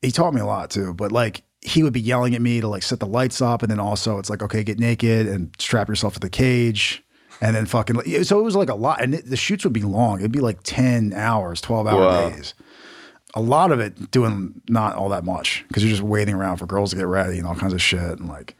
[0.01, 0.93] he taught me a lot too.
[0.93, 3.71] But like he would be yelling at me to like set the lights up, and
[3.71, 7.03] then also it's like okay, get naked and strap yourself to the cage.
[7.39, 8.99] And then fucking, so it was like a lot.
[8.99, 10.17] And it, the shoots would be long.
[10.19, 12.29] It'd be like 10 hours, 12 hour Wow.
[12.31, 12.53] days
[13.35, 16.65] a lot of it doing not all that much because you're just waiting around for
[16.65, 17.99] girls to get ready and all kinds of shit.
[18.01, 18.55] And like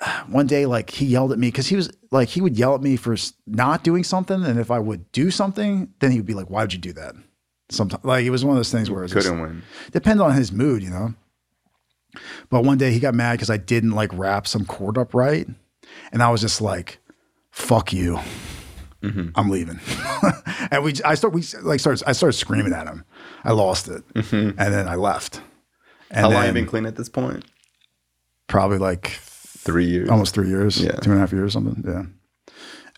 [0.28, 2.82] one day, like he yelled at me because he was like, he would yell at
[2.82, 4.44] me for not doing something.
[4.44, 6.92] And if I would do something, then he would be like, why would you do
[6.94, 7.14] that?
[7.70, 9.62] Sometimes, like it was one of those things where it Couldn't win.
[9.92, 11.14] depends on his mood, you know.
[12.48, 15.46] But one day he got mad because I didn't like wrap some cord up right,
[16.10, 16.98] and I was just like,
[17.52, 18.18] "Fuck you,
[19.00, 19.28] mm-hmm.
[19.36, 19.78] I'm leaving."
[20.72, 23.04] and we, I start, we like started, I started screaming at him.
[23.44, 24.58] I lost it, mm-hmm.
[24.58, 25.40] and then I left.
[26.10, 27.44] And How long then you been clean at this point?
[28.48, 29.20] Probably like
[29.64, 30.08] Three years.
[30.08, 30.92] almost three years, Yeah.
[30.92, 31.84] two and a half years, something.
[31.86, 32.04] Yeah.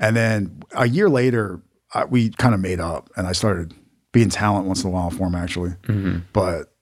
[0.00, 1.60] And then a year later,
[1.92, 3.74] I, we kind of made up, and I started
[4.12, 5.70] being talent once in a while for him, actually.
[5.88, 6.18] Mm-hmm.
[6.32, 6.72] But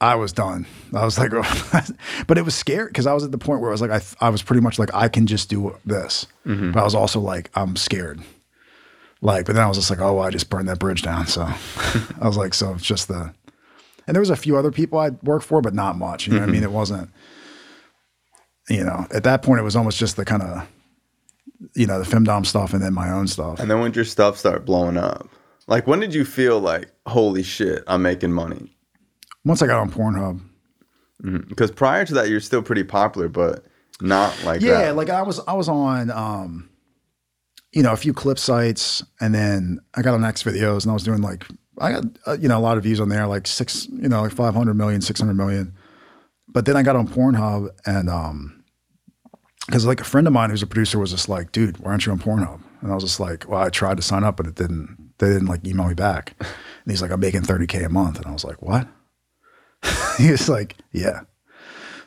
[0.00, 0.66] I was done.
[0.94, 1.82] I was like, oh.
[2.26, 4.00] but it was scary because I was at the point where I was like, I,
[4.26, 6.26] I was pretty much like, I can just do this.
[6.46, 6.72] Mm-hmm.
[6.72, 8.20] But I was also like, I'm scared.
[9.20, 11.26] Like, but then I was just like, oh, I just burned that bridge down.
[11.26, 11.42] So
[12.20, 13.34] I was like, so it's just the,
[14.06, 16.26] and there was a few other people I'd worked for, but not much.
[16.26, 16.62] You know what I mean?
[16.62, 16.70] Mm-hmm.
[16.70, 17.10] It wasn't,
[18.70, 20.66] you know, at that point, it was almost just the kind of,
[21.74, 23.58] you know, the femdom stuff and then my own stuff.
[23.60, 25.28] And then when did your stuff start blowing up?
[25.66, 28.74] Like when did you feel like, holy shit, I'm making money?
[29.44, 30.40] Once I got on Pornhub,
[31.48, 33.64] Because prior to that, you're still pretty popular, but
[34.00, 34.96] not like yeah, that.
[34.96, 36.68] like I was, I was on, um,
[37.72, 41.04] you know, a few clip sites, and then I got on XVideos, and I was
[41.04, 41.46] doing like,
[41.78, 44.22] I got, uh, you know, a lot of views on there, like six, you know,
[44.22, 45.74] like 500 million, 600 million.
[46.48, 48.59] But then I got on Pornhub, and um,
[49.70, 52.04] because like a friend of mine who's a producer was just like, dude, why aren't
[52.04, 52.60] you on Pornhub?
[52.80, 55.12] And I was just like, well, I tried to sign up, but it didn't.
[55.18, 56.34] They didn't like email me back.
[56.82, 58.88] And he's like, I'm making 30k a month, and I was like, what?
[60.16, 61.20] he was like, yeah.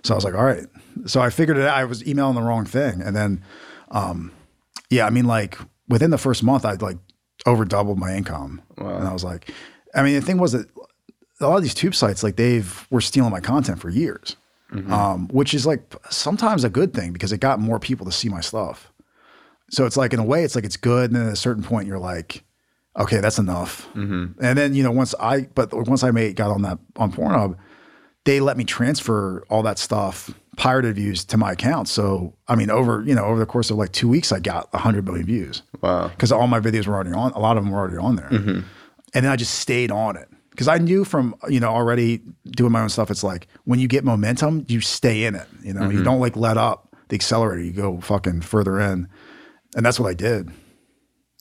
[0.03, 0.66] So I was like, all right.
[1.05, 1.78] So I figured it out.
[1.78, 2.99] I was emailing the wrong thing.
[3.03, 3.43] And then,
[3.91, 4.32] um,
[4.89, 6.97] yeah, I mean, like within the first month, I'd like,
[7.45, 8.64] over doubled my income.
[8.80, 8.97] Wow.
[8.97, 9.51] And I was like,
[9.93, 10.68] I mean, the thing was that
[11.39, 14.38] a lot of these tube sites, like they've were stealing my content for years,
[14.74, 14.92] Mm-hmm.
[14.92, 18.28] um, which is like sometimes a good thing because it got more people to see
[18.28, 18.92] my stuff.
[19.70, 21.64] So it's like in a way, it's like it's good, and then at a certain
[21.64, 22.44] point, you're like,
[22.98, 23.88] okay, that's enough.
[23.94, 24.44] Mm-hmm.
[24.44, 27.56] And then you know, once I, but once I made got on that on Pornhub,
[28.26, 31.88] they let me transfer all that stuff, pirated views, to my account.
[31.88, 34.74] So I mean, over you know, over the course of like two weeks, I got
[34.74, 36.08] hundred million views Wow.
[36.08, 37.32] because all my videos were already on.
[37.34, 38.62] A lot of them were already on there, mm-hmm.
[39.14, 42.72] and then I just stayed on it because I knew from you know already doing
[42.72, 43.10] my own stuff.
[43.12, 45.47] It's like when you get momentum, you stay in it.
[45.64, 47.64] You know, you don't like let up the accelerator.
[47.64, 49.08] You go fucking further in,
[49.76, 50.49] and that's what I did.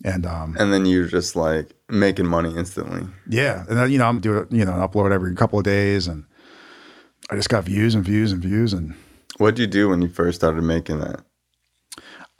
[0.05, 3.07] And um, And then you're just like making money instantly.
[3.29, 6.25] yeah, and then, you know I'm doing you know upload every couple of days, and
[7.31, 8.95] I just got views and views and views, and
[9.39, 11.21] What'd you do when you first started making that?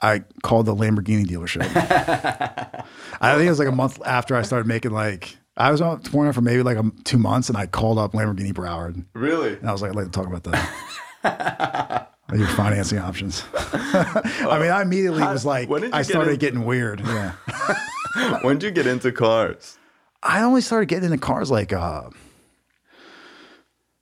[0.01, 1.63] I called the Lamborghini dealership.
[3.21, 6.01] I think it was like a month after I started making like I was on
[6.01, 9.53] Pornhub for maybe like a, two months, and I called up Lamborghini Broward, Really?
[9.55, 12.09] and I was like, I'd like to talk about that.
[12.33, 13.43] Your financing options.
[13.53, 16.99] I mean, I immediately was like, when did you I get started in- getting weird.
[17.01, 17.33] Yeah,
[18.41, 19.77] When did you get into cars?
[20.23, 22.09] I only started getting into cars like uh,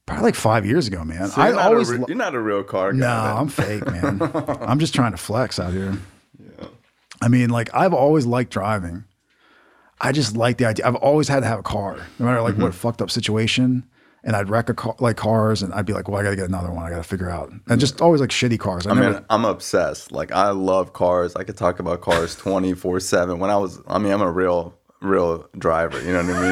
[0.06, 1.28] probably like five years ago, man.
[1.30, 3.00] So I you're not a always re- you're not a real car guy.
[3.00, 3.38] No, then.
[3.38, 4.32] I'm fake, man.
[4.62, 5.98] I'm just trying to flex out here.
[6.40, 6.68] Yeah.
[7.22, 9.04] I mean, like I've always liked driving.
[10.04, 10.86] I just like the idea.
[10.88, 12.64] I've always had to have a car, no matter like Mm-hmm.
[12.64, 13.86] what fucked up situation.
[14.24, 16.36] And I'd wreck a car, like cars, and I'd be like, "Well, I got to
[16.36, 16.86] get another one.
[16.86, 18.86] I got to figure out." And just always like shitty cars.
[18.86, 20.12] I, I never, mean, I'm obsessed.
[20.12, 21.36] Like I love cars.
[21.36, 23.40] I could talk about cars 24 seven.
[23.40, 26.00] When I was, I mean, I'm a real, real driver.
[26.04, 26.50] You know what I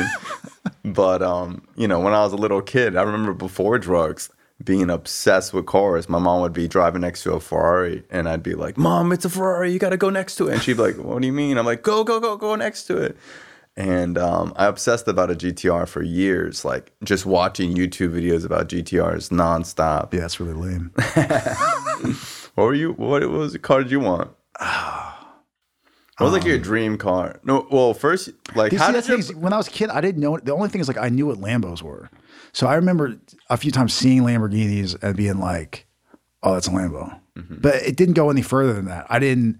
[0.84, 0.94] mean?
[0.96, 4.32] but um, you know, when I was a little kid, I remember before drugs,
[4.64, 6.10] being obsessed with cars.
[6.10, 9.26] My mom would be driving next to a Ferrari, and I'd be like, "Mom, it's
[9.26, 9.72] a Ferrari.
[9.72, 11.58] You got to go next to it." And she'd be like, "What do you mean?"
[11.58, 13.18] I'm like, "Go, go, go, go next to it."
[13.78, 18.68] And um, I obsessed about a GTR for years, like just watching YouTube videos about
[18.68, 20.14] GTRs nonstop.
[20.14, 20.92] yeah, it's really lame.
[22.60, 22.92] What were you?
[22.92, 24.32] What was the car did you want?
[26.18, 27.40] What was like your dream car?
[27.46, 29.70] No, well, first, like, how see, did that's your, the thing is, when I was
[29.70, 30.38] a kid, I didn't know.
[30.38, 32.10] The only thing is, like, I knew what Lambos were.
[32.54, 33.16] So I remember
[33.50, 35.86] a few times seeing Lamborghinis and being like,
[36.44, 37.56] "Oh, that's a Lambo," Mm-hmm.
[37.62, 39.06] but it didn't go any further than that.
[39.10, 39.60] I didn't.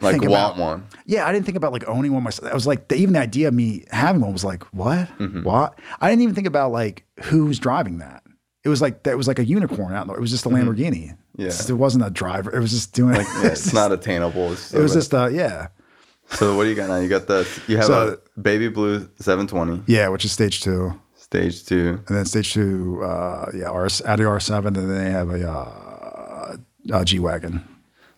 [0.00, 0.86] like think want about- one?
[1.06, 2.50] Yeah, I didn't think about like owning one myself.
[2.50, 5.08] I was like, the, even the idea of me having one was like, what?
[5.18, 5.42] Mm-hmm.
[5.44, 5.78] What?
[6.00, 8.22] I didn't even think about like who's driving that.
[8.64, 10.16] It was like that was like a unicorn out there.
[10.16, 11.10] It was just a Lamborghini.
[11.36, 11.42] Mm-hmm.
[11.42, 11.48] Yeah.
[11.68, 12.54] It wasn't a driver.
[12.54, 13.14] It was just doing.
[13.16, 14.52] Like, yeah, it's not attainable.
[14.52, 15.68] It's It was so- just uh yeah
[16.30, 16.96] So what do you got now?
[16.98, 20.98] You got the you have So- a baby blue 720 yeah, which is stage two.
[21.34, 22.00] Stage two.
[22.08, 26.56] And then stage two, uh, yeah, R Audi R7, and then they have a, uh,
[26.92, 27.66] a G wagon,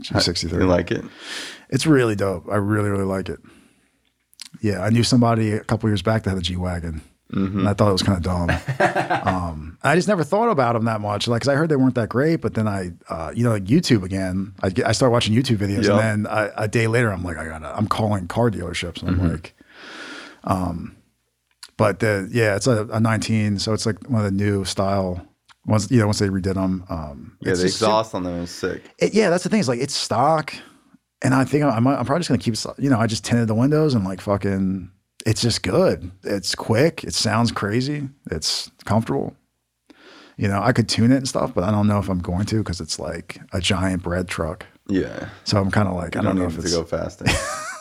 [0.03, 0.53] G63.
[0.53, 1.05] You like it?
[1.71, 2.47] it's really dope.
[2.51, 3.41] I really, really like it.
[4.61, 7.01] Yeah, I knew somebody a couple years back that had a G wagon,
[7.31, 8.51] and I thought it was kind of dumb.
[9.27, 11.95] um, I just never thought about them that much, like because I heard they weren't
[11.97, 12.41] that great.
[12.41, 14.55] But then I, uh, you know, like YouTube again.
[14.63, 15.99] I get, I started watching YouTube videos, Yeah.
[15.99, 17.77] and then I, a day later, I'm like, I gotta.
[17.77, 19.55] I'm calling car dealerships, and I'm like,
[20.45, 20.97] um,
[21.77, 25.27] but the yeah, it's a, a 19, so it's like one of the new style
[25.67, 26.85] once you know once they redid them.
[26.89, 28.83] Um, Yeah, the exhaust on them is sick.
[28.99, 29.61] it, yeah, that's the thing.
[29.61, 30.55] It's like it's stock,
[31.23, 32.55] and I think I'm, I'm probably just gonna keep.
[32.79, 34.91] You know, I just tinted the windows and like fucking.
[35.27, 36.13] It's just good.
[36.23, 37.03] It's quick.
[37.03, 38.09] It sounds crazy.
[38.31, 39.35] It's comfortable.
[40.37, 42.47] You know, I could tune it and stuff, but I don't know if I'm going
[42.47, 44.67] to because it's like a giant bread truck.
[44.89, 46.77] Yeah, So I'm kind of like I I don't don't know if it to it's
[46.77, 47.25] go faster.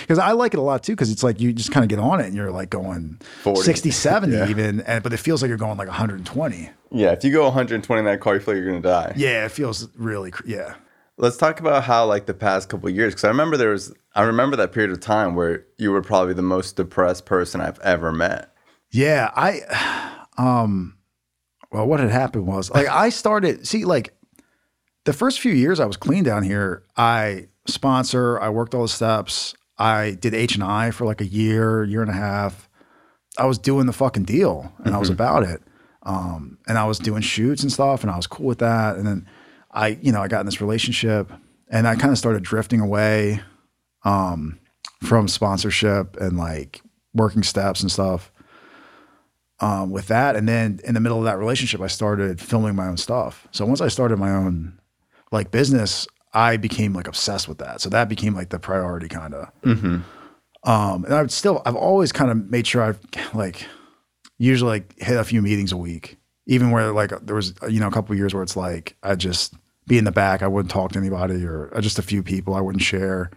[0.00, 1.98] because I like it a lot too because it's like you just kind of get
[1.98, 3.60] on it and you're like going 40.
[3.62, 4.48] 60, 70 Yeah.
[4.48, 6.70] even, and but it feels like you're going like 120.
[6.92, 9.12] yeah, if you go 120 in that car, you feel like you're gonna die.
[9.16, 10.74] Yeah, it feels really yeah.
[11.18, 13.90] Let's talk about how like the past couple of years, because I remember there was,
[14.14, 17.78] I remember that period of time where you were probably the most depressed person I've
[17.80, 18.52] ever met.
[18.90, 19.60] Yeah, I
[20.38, 20.96] um
[21.72, 24.12] well what had happened was like I started see like
[25.04, 28.88] the first few years I was clean down here, I sponsor, I worked all the
[28.88, 32.68] steps, I did H and I for like a year, year and a half.
[33.38, 35.62] I was doing the fucking deal and I was about it.
[36.02, 38.96] Um and I was doing shoots and stuff and I was cool with that.
[38.96, 39.26] And then
[39.70, 41.30] I, you know, I got in this relationship
[41.68, 43.40] and I kind of started drifting away
[44.04, 44.58] um
[45.02, 46.80] from sponsorship and like
[47.14, 48.32] working steps and stuff
[49.60, 50.36] um, with that.
[50.36, 53.48] And then in the middle of that relationship, I started filming my own stuff.
[53.52, 54.78] So once I started my own
[55.32, 56.06] like business,
[56.36, 57.80] I became like obsessed with that.
[57.80, 59.48] So that became like the priority kind of.
[60.64, 62.98] Um, and I've still, I've always kind of made sure I've
[63.34, 63.64] like
[64.38, 67.88] usually like hit a few meetings a week, even where like there was, you know,
[67.88, 69.54] a couple of years where it's like, I just
[69.86, 70.42] be in the back.
[70.42, 73.30] I wouldn't talk to anybody or uh, just a few people I wouldn't share.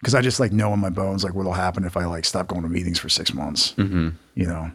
[0.00, 2.46] because I just like know in my bones like what'll happen if I like stop
[2.48, 3.72] going to meetings for six months.
[3.78, 4.10] Mm-hmm.
[4.34, 4.70] You know.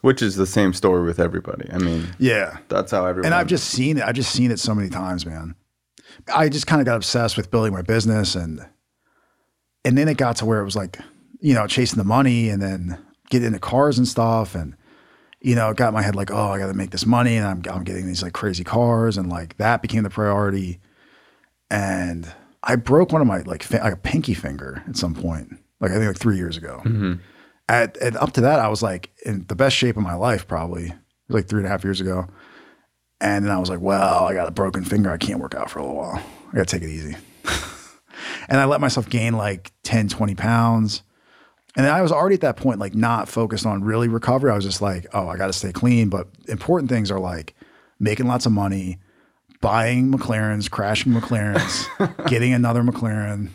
[0.00, 1.68] Which is the same story with everybody.
[1.70, 2.56] I mean, Yeah.
[2.68, 3.26] that's how everyone.
[3.26, 4.04] And I've just seen it.
[4.04, 5.54] I've just seen it so many times, man.
[6.34, 8.66] I just kind of got obsessed with building my business and
[9.84, 10.98] and then it got to where it was like,
[11.40, 12.98] you know, chasing the money and then
[13.30, 14.76] getting into cars and stuff and
[15.40, 17.36] you know, it got in my head like, oh, I got to make this money
[17.36, 20.80] and I'm I'm getting these like crazy cars and like that became the priority.
[21.70, 22.30] And
[22.62, 25.90] I broke one of my like fi- like a pinky finger at some point, like
[25.90, 26.80] I think like 3 years ago.
[26.84, 27.14] Mm-hmm.
[27.68, 30.46] At, and up to that, I was like in the best shape of my life,
[30.46, 30.94] probably It
[31.28, 32.28] was like three and a half years ago.
[33.22, 35.08] And then I was like, well, I got a broken finger.
[35.08, 36.20] I can't work out for a little while.
[36.52, 37.16] I got to take it easy.
[38.48, 41.04] and I let myself gain like 10, 20 pounds.
[41.76, 44.50] And then I was already at that point, like not focused on really recovery.
[44.50, 46.08] I was just like, oh, I got to stay clean.
[46.08, 47.54] But important things are like
[48.00, 48.98] making lots of money,
[49.60, 51.86] buying McLarens, crashing McLarens,
[52.28, 53.50] getting another McLaren,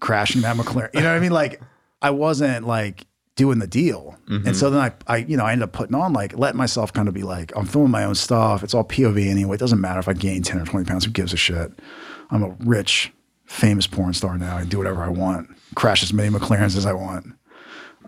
[0.00, 0.94] crashing that McLaren.
[0.94, 1.32] You know what I mean?
[1.32, 1.60] Like
[2.00, 4.18] I wasn't like doing the deal.
[4.46, 6.92] And so then I, I, you know, I ended up putting on like letting myself
[6.92, 8.64] kind of be like, I'm filming my own stuff.
[8.64, 9.56] It's all POV anyway.
[9.56, 11.04] It doesn't matter if I gain 10 or 20 pounds.
[11.04, 11.70] Who gives a shit?
[12.30, 13.12] I'm a rich,
[13.44, 14.56] famous porn star now.
[14.56, 17.26] I do whatever I want, crash as many McLarens as I want.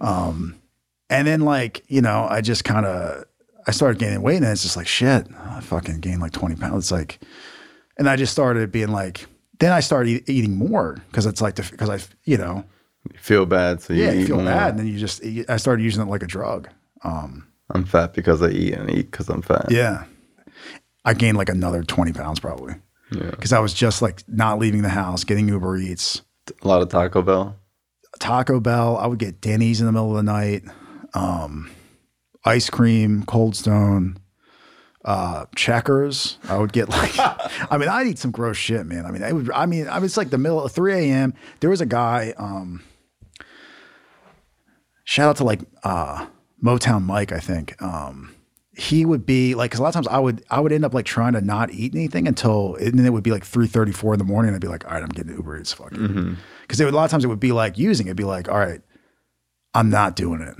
[0.00, 0.56] Um,
[1.10, 3.24] and then like, you know, I just kind of,
[3.66, 6.84] I started gaining weight and it's just like, shit, I fucking gained like 20 pounds.
[6.84, 7.20] It's like,
[7.98, 9.26] and I just started being like,
[9.60, 12.64] then I started eat, eating more because it's like, because I, you know,
[13.28, 14.46] feel bad, so you yeah, you feel more.
[14.46, 16.68] bad, and then you just I started using it like a drug.
[17.04, 19.66] Um, I'm fat because I eat, and eat because I'm fat.
[19.70, 20.04] Yeah,
[21.04, 22.74] I gained like another twenty pounds probably
[23.12, 23.30] Yeah.
[23.30, 26.22] because I was just like not leaving the house, getting Uber Eats,
[26.62, 27.56] A lot of Taco Bell.
[28.18, 28.96] Taco Bell.
[28.96, 30.64] I would get Denny's in the middle of the night,
[31.14, 31.70] um,
[32.44, 34.18] ice cream, Cold Stone,
[35.04, 36.38] uh, Checkers.
[36.48, 37.12] I would get like,
[37.70, 39.04] I mean, I'd eat some gross shit, man.
[39.06, 39.50] I mean, I would.
[39.52, 41.34] I mean, I was like the middle of three a.m.
[41.60, 42.34] There was a guy.
[42.38, 42.82] Um,
[45.08, 46.26] shout out to like uh,
[46.62, 47.80] Motown Mike, I think.
[47.80, 48.34] Um,
[48.76, 50.92] he would be like, cause a lot of times I would, I would end up
[50.92, 54.18] like trying to not eat anything until, and then it would be like 3.34 in
[54.18, 54.48] the morning.
[54.50, 55.72] And I'd be like, all right, I'm getting Uber Eats.
[55.72, 56.36] Fuck it.
[56.68, 58.50] Cause it would, a lot of times it would be like using, it'd be like,
[58.50, 58.82] all right,
[59.72, 60.54] I'm not doing it.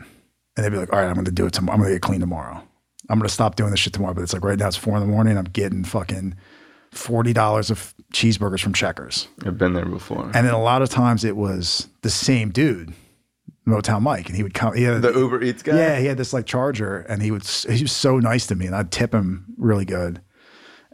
[0.56, 1.74] And they'd be like, all right, I'm going to do it tomorrow.
[1.74, 2.62] I'm going to get clean tomorrow.
[3.10, 4.14] I'm going to stop doing this shit tomorrow.
[4.14, 5.36] But it's like right now it's four in the morning.
[5.36, 6.34] I'm getting fucking
[6.94, 9.28] $40 of cheeseburgers from Checkers.
[9.44, 10.24] I've been there before.
[10.24, 12.94] And then a lot of times it was the same dude,
[13.68, 14.74] Motown Mike, and he would come.
[14.74, 15.76] He had, the Uber Eats guy.
[15.76, 17.44] yeah, he had this like charger, and he would.
[17.44, 20.20] He was so nice to me, and I'd tip him really good.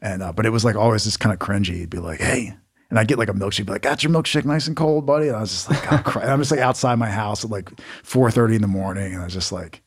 [0.02, 1.74] And uh, but it was like always this kind of cringy.
[1.76, 2.54] He'd be like, "Hey,"
[2.90, 5.28] and I'd get like a milkshake, be like, "Got your milkshake nice and cold, buddy?"
[5.28, 6.24] And I was just like, oh, cry.
[6.24, 7.70] I'm just like outside my house at like
[8.02, 9.82] 4:30 in the morning, and I was just like.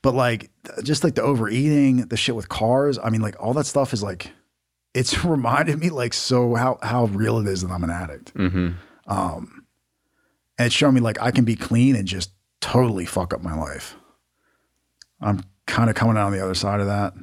[0.00, 0.50] But like,
[0.84, 2.98] just like the overeating, the shit with cars.
[3.02, 4.30] I mean, like all that stuff is like,
[4.94, 8.32] it's reminded me like so how how real it is that I'm an addict.
[8.34, 8.68] Mm-hmm.
[10.58, 12.30] And it's shown me like I can be clean and just
[12.60, 13.96] totally fuck up my life.
[15.20, 17.14] I'm kind of coming out on the other side of that.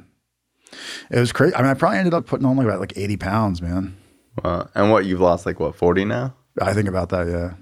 [1.10, 1.54] It was crazy.
[1.54, 3.96] I mean, I probably ended up putting on like about like 80 pounds, man.
[4.42, 4.68] Wow.
[4.74, 6.34] And what you've lost like what 40 now?
[6.60, 7.54] I think about that, yeah.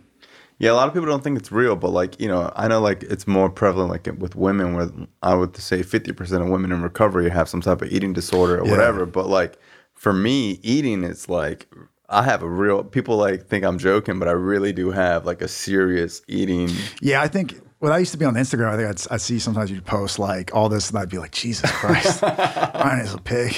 [0.59, 2.81] Yeah, a lot of people don't think it's real, but like you know, I know
[2.81, 4.89] like it's more prevalent like with women, where
[5.20, 8.61] I would say fifty percent of women in recovery have some type of eating disorder
[8.61, 8.70] or Yeah.
[8.70, 9.05] whatever.
[9.05, 9.59] But like
[9.95, 11.68] for me, eating is like
[12.09, 12.85] I have a real.
[12.85, 16.71] People like think I'm joking, but I really do have like a serious eating.
[17.01, 19.39] Yeah, I think when I used to be on Instagram, I think I'd, I'd see
[19.39, 23.19] sometimes you'd post like all this, and I'd be like, Jesus Christ, Ryan is a
[23.19, 23.57] pig.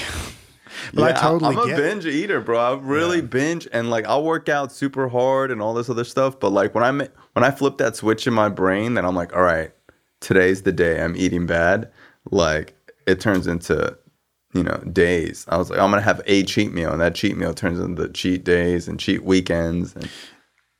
[0.93, 2.59] But I totally I'm a binge eater, bro.
[2.59, 6.39] I really binge, and like I'll work out super hard and all this other stuff.
[6.39, 9.15] But like when I ma- when I flip that switch in my brain, then I'm
[9.15, 9.71] like, all right,
[10.19, 11.91] today's the day I'm eating bad.
[12.31, 12.75] Like
[13.05, 13.97] it turns into
[14.53, 15.45] you know days.
[15.49, 18.09] I was like, I'm gonna have a cheat meal, and that cheat meal turns into
[18.09, 19.95] cheat days and cheat weekends.
[19.95, 20.09] And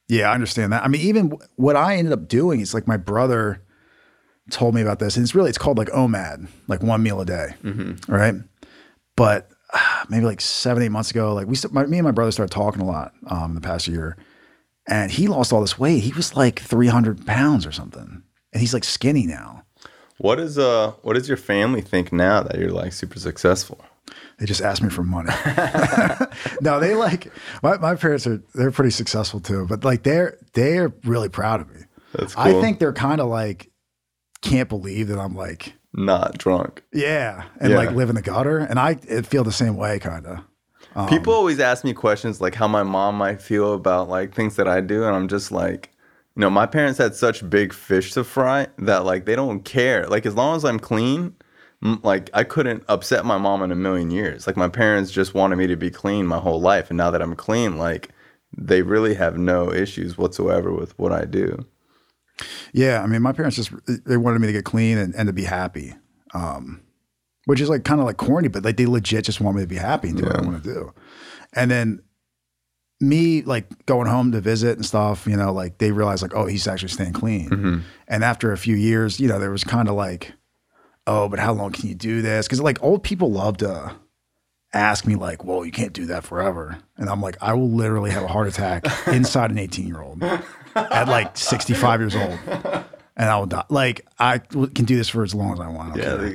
[0.07, 0.83] Yeah, I understand that.
[0.83, 3.61] I mean, even w- what I ended up doing is like my brother
[4.49, 7.25] told me about this, and it's really it's called like OMAD, like one meal a
[7.25, 7.49] day,
[8.07, 8.35] right?
[9.15, 12.11] But ah, maybe like seven, eight months ago, like we, st- my, me and my
[12.11, 14.15] brother started talking a lot um, the past year,
[14.87, 16.03] and he lost all this weight.
[16.03, 19.63] He was like three hundred pounds or something, and he's like skinny now.
[20.17, 23.79] What is uh what does your family think now that you're like super successful?
[24.39, 25.31] They just ask me for money.
[26.61, 27.31] no, they like
[27.63, 31.69] my, my parents are they're pretty successful too, but like they're they're really proud of
[31.73, 31.81] me.
[32.13, 32.43] That's cool.
[32.43, 33.71] I think they're kind of like
[34.41, 36.83] can't believe that I'm like Not drunk.
[36.93, 37.77] yeah and Yeah.
[37.77, 40.39] like live in the gutter, and I it feel the same way kind of.
[40.95, 44.55] Um, People always ask me questions like how my mom might feel about like things
[44.55, 45.91] that I do, and I'm just like,
[46.37, 50.05] you know, my parents had such big fish to fry that like they don't care.
[50.05, 51.35] Like as long as I'm clean,
[51.81, 54.45] like I couldn't upset my mom in a million years.
[54.45, 57.23] Like my parents just wanted me to be clean my whole life, and now that
[57.23, 58.09] I'm clean, like
[58.55, 61.65] they really have no issues whatsoever with what I do.
[62.71, 63.71] Yeah, I mean, my parents just
[64.05, 65.95] they wanted me to get clean and, and to be happy,
[66.35, 66.83] um,
[67.45, 69.67] which is like kind of like corny, but like they legit just want me to
[69.67, 70.93] be happy and do what I want to do.
[71.53, 72.03] And then
[72.99, 76.45] me like going home to visit and stuff, you know, like they realized like, oh,
[76.45, 77.49] he's actually staying clean.
[77.49, 77.79] Mm-hmm.
[78.07, 80.33] And after a few years, you know, there was kind of like,
[81.05, 82.47] oh, but how long can you do this?
[82.47, 83.95] Because like old people love to
[84.73, 86.77] ask me like, well, you can't do that forever.
[86.97, 90.23] And I'm like, I will literally have a heart attack inside an 18 year old
[90.75, 92.39] at like 65 years old.
[93.17, 93.65] And I will die.
[93.69, 95.97] Like I can do this for as long as I want.
[95.97, 96.33] Yeah,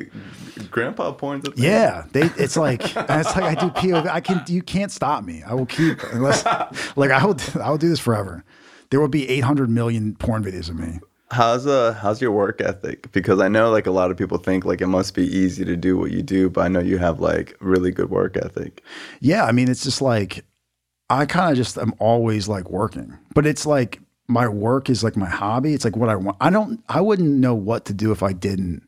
[0.71, 1.65] grandpa porn's a thing.
[1.65, 2.23] Yeah, they.
[2.37, 2.97] It's like it's
[3.37, 4.09] like I do POV.
[4.09, 4.43] I can.
[4.49, 5.45] You can't stop me.
[5.45, 6.45] I will keep unless
[6.97, 7.37] like I will.
[7.63, 8.45] I will do this forever.
[8.91, 10.99] There will be 800 million porn videos of me.
[11.31, 13.11] How's uh how's your work ethic?
[13.13, 15.77] Because I know like a lot of people think like it must be easy to
[15.77, 18.83] do what you do, but I know you have like really good work ethic.
[19.21, 20.45] Yeah, I mean, it's just like
[21.09, 24.01] I kind of just am always like working, but it's like
[24.33, 25.75] my work is like my hobby.
[25.75, 26.37] It's like what I want.
[26.41, 26.83] I don't.
[26.89, 28.87] I wouldn't know what to do if I didn't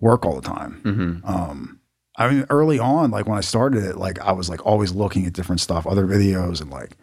[0.00, 1.22] work all the time.
[1.24, 1.80] Um,
[2.16, 5.26] I mean, early on, like when I started it, like I was like always looking
[5.26, 6.96] at different stuff, other videos, and like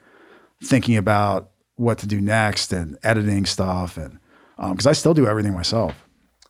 [0.63, 4.19] thinking about what to do next and editing stuff, and
[4.57, 5.95] because I still do everything myself.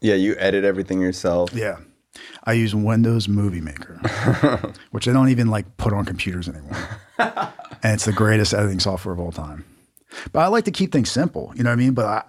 [0.01, 1.53] Yeah, you edit everything yourself.
[1.53, 1.78] Yeah.
[2.45, 3.99] I use Windows Movie Maker,
[4.91, 6.78] which I don't even like put on computers anymore.
[7.20, 9.65] and it's the greatest editing software of all time.
[10.32, 11.93] But I like to keep things simple, you know what I mean?
[11.93, 12.24] But I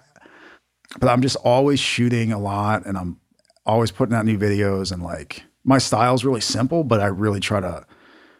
[0.99, 3.19] but I'm just always shooting a lot and I'm
[3.65, 7.59] always putting out new videos and like my style's really simple, but I really try
[7.59, 7.85] to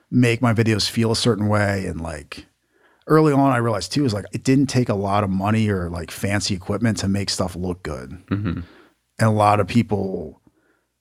[0.09, 2.47] make my videos feel a certain way and like
[3.05, 5.89] early on I realized too is like it didn't take a lot of money or
[5.89, 8.11] like fancy equipment to make stuff look good.
[8.27, 8.61] Mm-hmm.
[9.19, 10.41] And a lot of people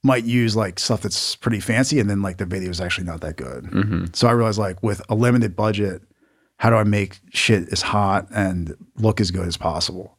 [0.02, 3.20] might use like stuff that's pretty fancy and then like the video is actually not
[3.20, 3.64] that good.
[3.64, 4.04] Mm-hmm.
[4.12, 6.02] So I realized like with a limited budget,
[6.58, 10.16] how do I make shit as hot and look as good as possible?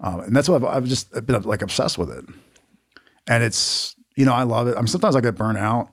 [0.00, 2.24] Um, and that's what I've, I've just been like obsessed with it.
[3.26, 4.76] And it's, you know, I love it.
[4.76, 5.90] I'm sometimes I get burnt out,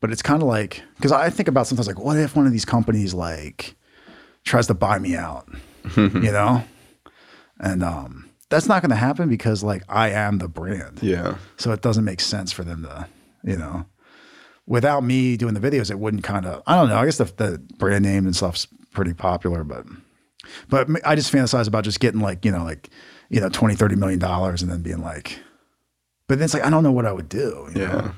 [0.00, 2.52] but it's kind of like, cause I think about sometimes like, what if one of
[2.52, 3.74] these companies like
[4.44, 5.48] tries to buy me out,
[5.96, 6.64] you know?
[7.58, 11.00] And, um, that's not going to happen because like I am the brand.
[11.02, 11.36] Yeah.
[11.56, 13.06] So it doesn't make sense for them to,
[13.44, 13.86] you know,
[14.66, 16.98] without me doing the videos, it wouldn't kind of, I don't know.
[16.98, 19.86] I guess the, the brand name and stuff's pretty popular, but,
[20.68, 22.88] but I just fantasize about just getting like, you know, like,
[23.28, 25.38] you know, 20, 30 million dollars and then being like,
[26.26, 27.68] but then it's like, I don't know what I would do.
[27.74, 27.92] You Yeah.
[27.92, 28.12] Know?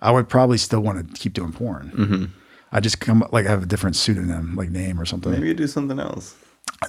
[0.00, 1.90] I would probably still want to keep doing porn.
[1.94, 2.24] Mm-hmm.
[2.70, 5.32] I just come like I have a different pseudonym, like name or something.
[5.32, 6.36] Maybe you do something else.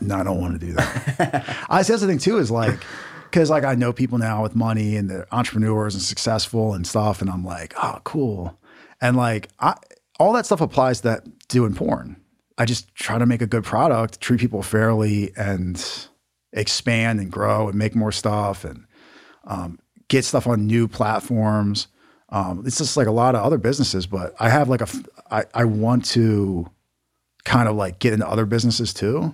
[0.01, 1.65] No, I don't want to do that.
[1.69, 2.79] I see that's the thing too is like
[3.23, 7.21] because like I know people now with money and they're entrepreneurs and successful and stuff,
[7.21, 8.59] and I'm like, oh, cool.
[9.01, 9.75] And like I
[10.19, 12.17] all that stuff applies to that doing porn.
[12.59, 15.83] I just try to make a good product, treat people fairly, and
[16.53, 18.85] expand and grow and make more stuff and
[19.45, 19.79] um,
[20.09, 21.87] get stuff on new platforms.
[22.29, 24.87] Um, it's just like a lot of other businesses, but I have like a
[25.31, 26.69] I, I want to
[27.45, 29.33] kind of like get into other businesses too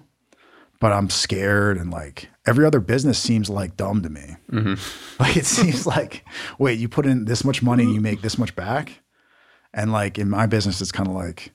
[0.80, 4.36] but I'm scared and like every other business seems like dumb to me.
[5.20, 6.24] Like it seems like,
[6.60, 9.02] wait, you put in this much money and you make this much back.
[9.74, 11.54] And like in my business, it's kind of like,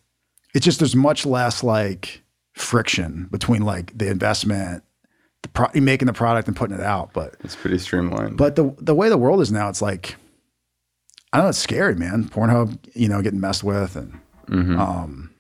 [0.54, 2.22] it's just, there's much less like
[2.54, 4.82] friction between like the investment,
[5.42, 7.12] the pro- making the product and putting it out.
[7.12, 8.36] But, It's pretty streamlined.
[8.36, 10.16] but the, the way the world is now, it's like,
[11.32, 12.24] I don't know, it's scary, man.
[12.24, 14.18] Pornhub, you know, getting messed with and,
[14.80, 15.30] um,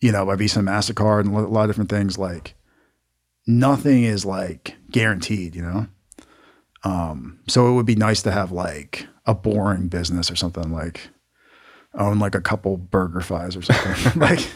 [0.00, 2.54] you know, by Visa and MasterCard and a lot of different things, like
[3.46, 5.86] nothing is like guaranteed, you know?
[6.84, 11.08] Um, so it would be nice to have like a boring business or something like
[11.94, 14.20] own like a couple burger fries or something.
[14.20, 14.50] like,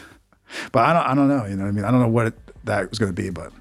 [0.71, 1.85] but I don't, I don't know, you know what I mean?
[1.85, 2.33] I don't know what it,
[2.65, 3.51] that was going to be, but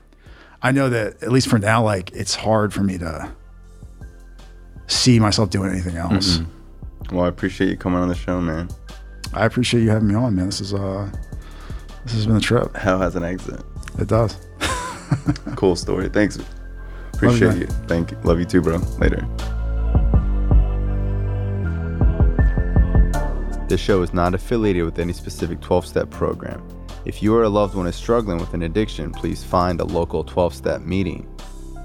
[0.63, 3.31] I know that at least for now, like it's hard for me to
[4.87, 6.41] see myself doing anything else.
[7.13, 8.69] well, I appreciate you coming on the show, man.
[9.33, 10.47] I appreciate you having me on, man.
[10.47, 11.11] This is, uh,
[12.05, 12.77] this has been a trip.
[12.77, 13.63] Hell has an exit.
[13.99, 14.37] It does.
[15.57, 16.09] Cool story.
[16.09, 16.39] Thanks.
[17.15, 17.61] Appreciate man.
[17.61, 17.67] you.
[17.87, 18.19] Thank you.
[18.25, 18.77] Love you too, bro.
[18.99, 19.27] Later.
[23.67, 26.63] This show is not affiliated with any specific 12 step program.
[27.07, 30.23] If you or a loved one is struggling with an addiction, please find a local
[30.23, 31.27] 12 step meeting.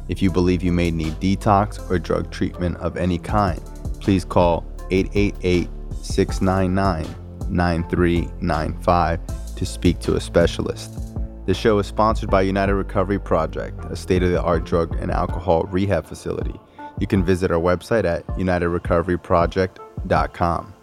[0.10, 3.62] If you believe you may need detox or drug treatment of any kind,
[4.02, 5.70] please call 888
[6.02, 7.16] 699
[7.50, 9.20] 9395
[9.56, 11.00] to speak to a specialist.
[11.46, 15.12] The show is sponsored by United Recovery Project, a state of the art drug and
[15.12, 16.60] alcohol rehab facility.
[17.00, 20.74] You can visit our website at unitedrecoveryproject.com.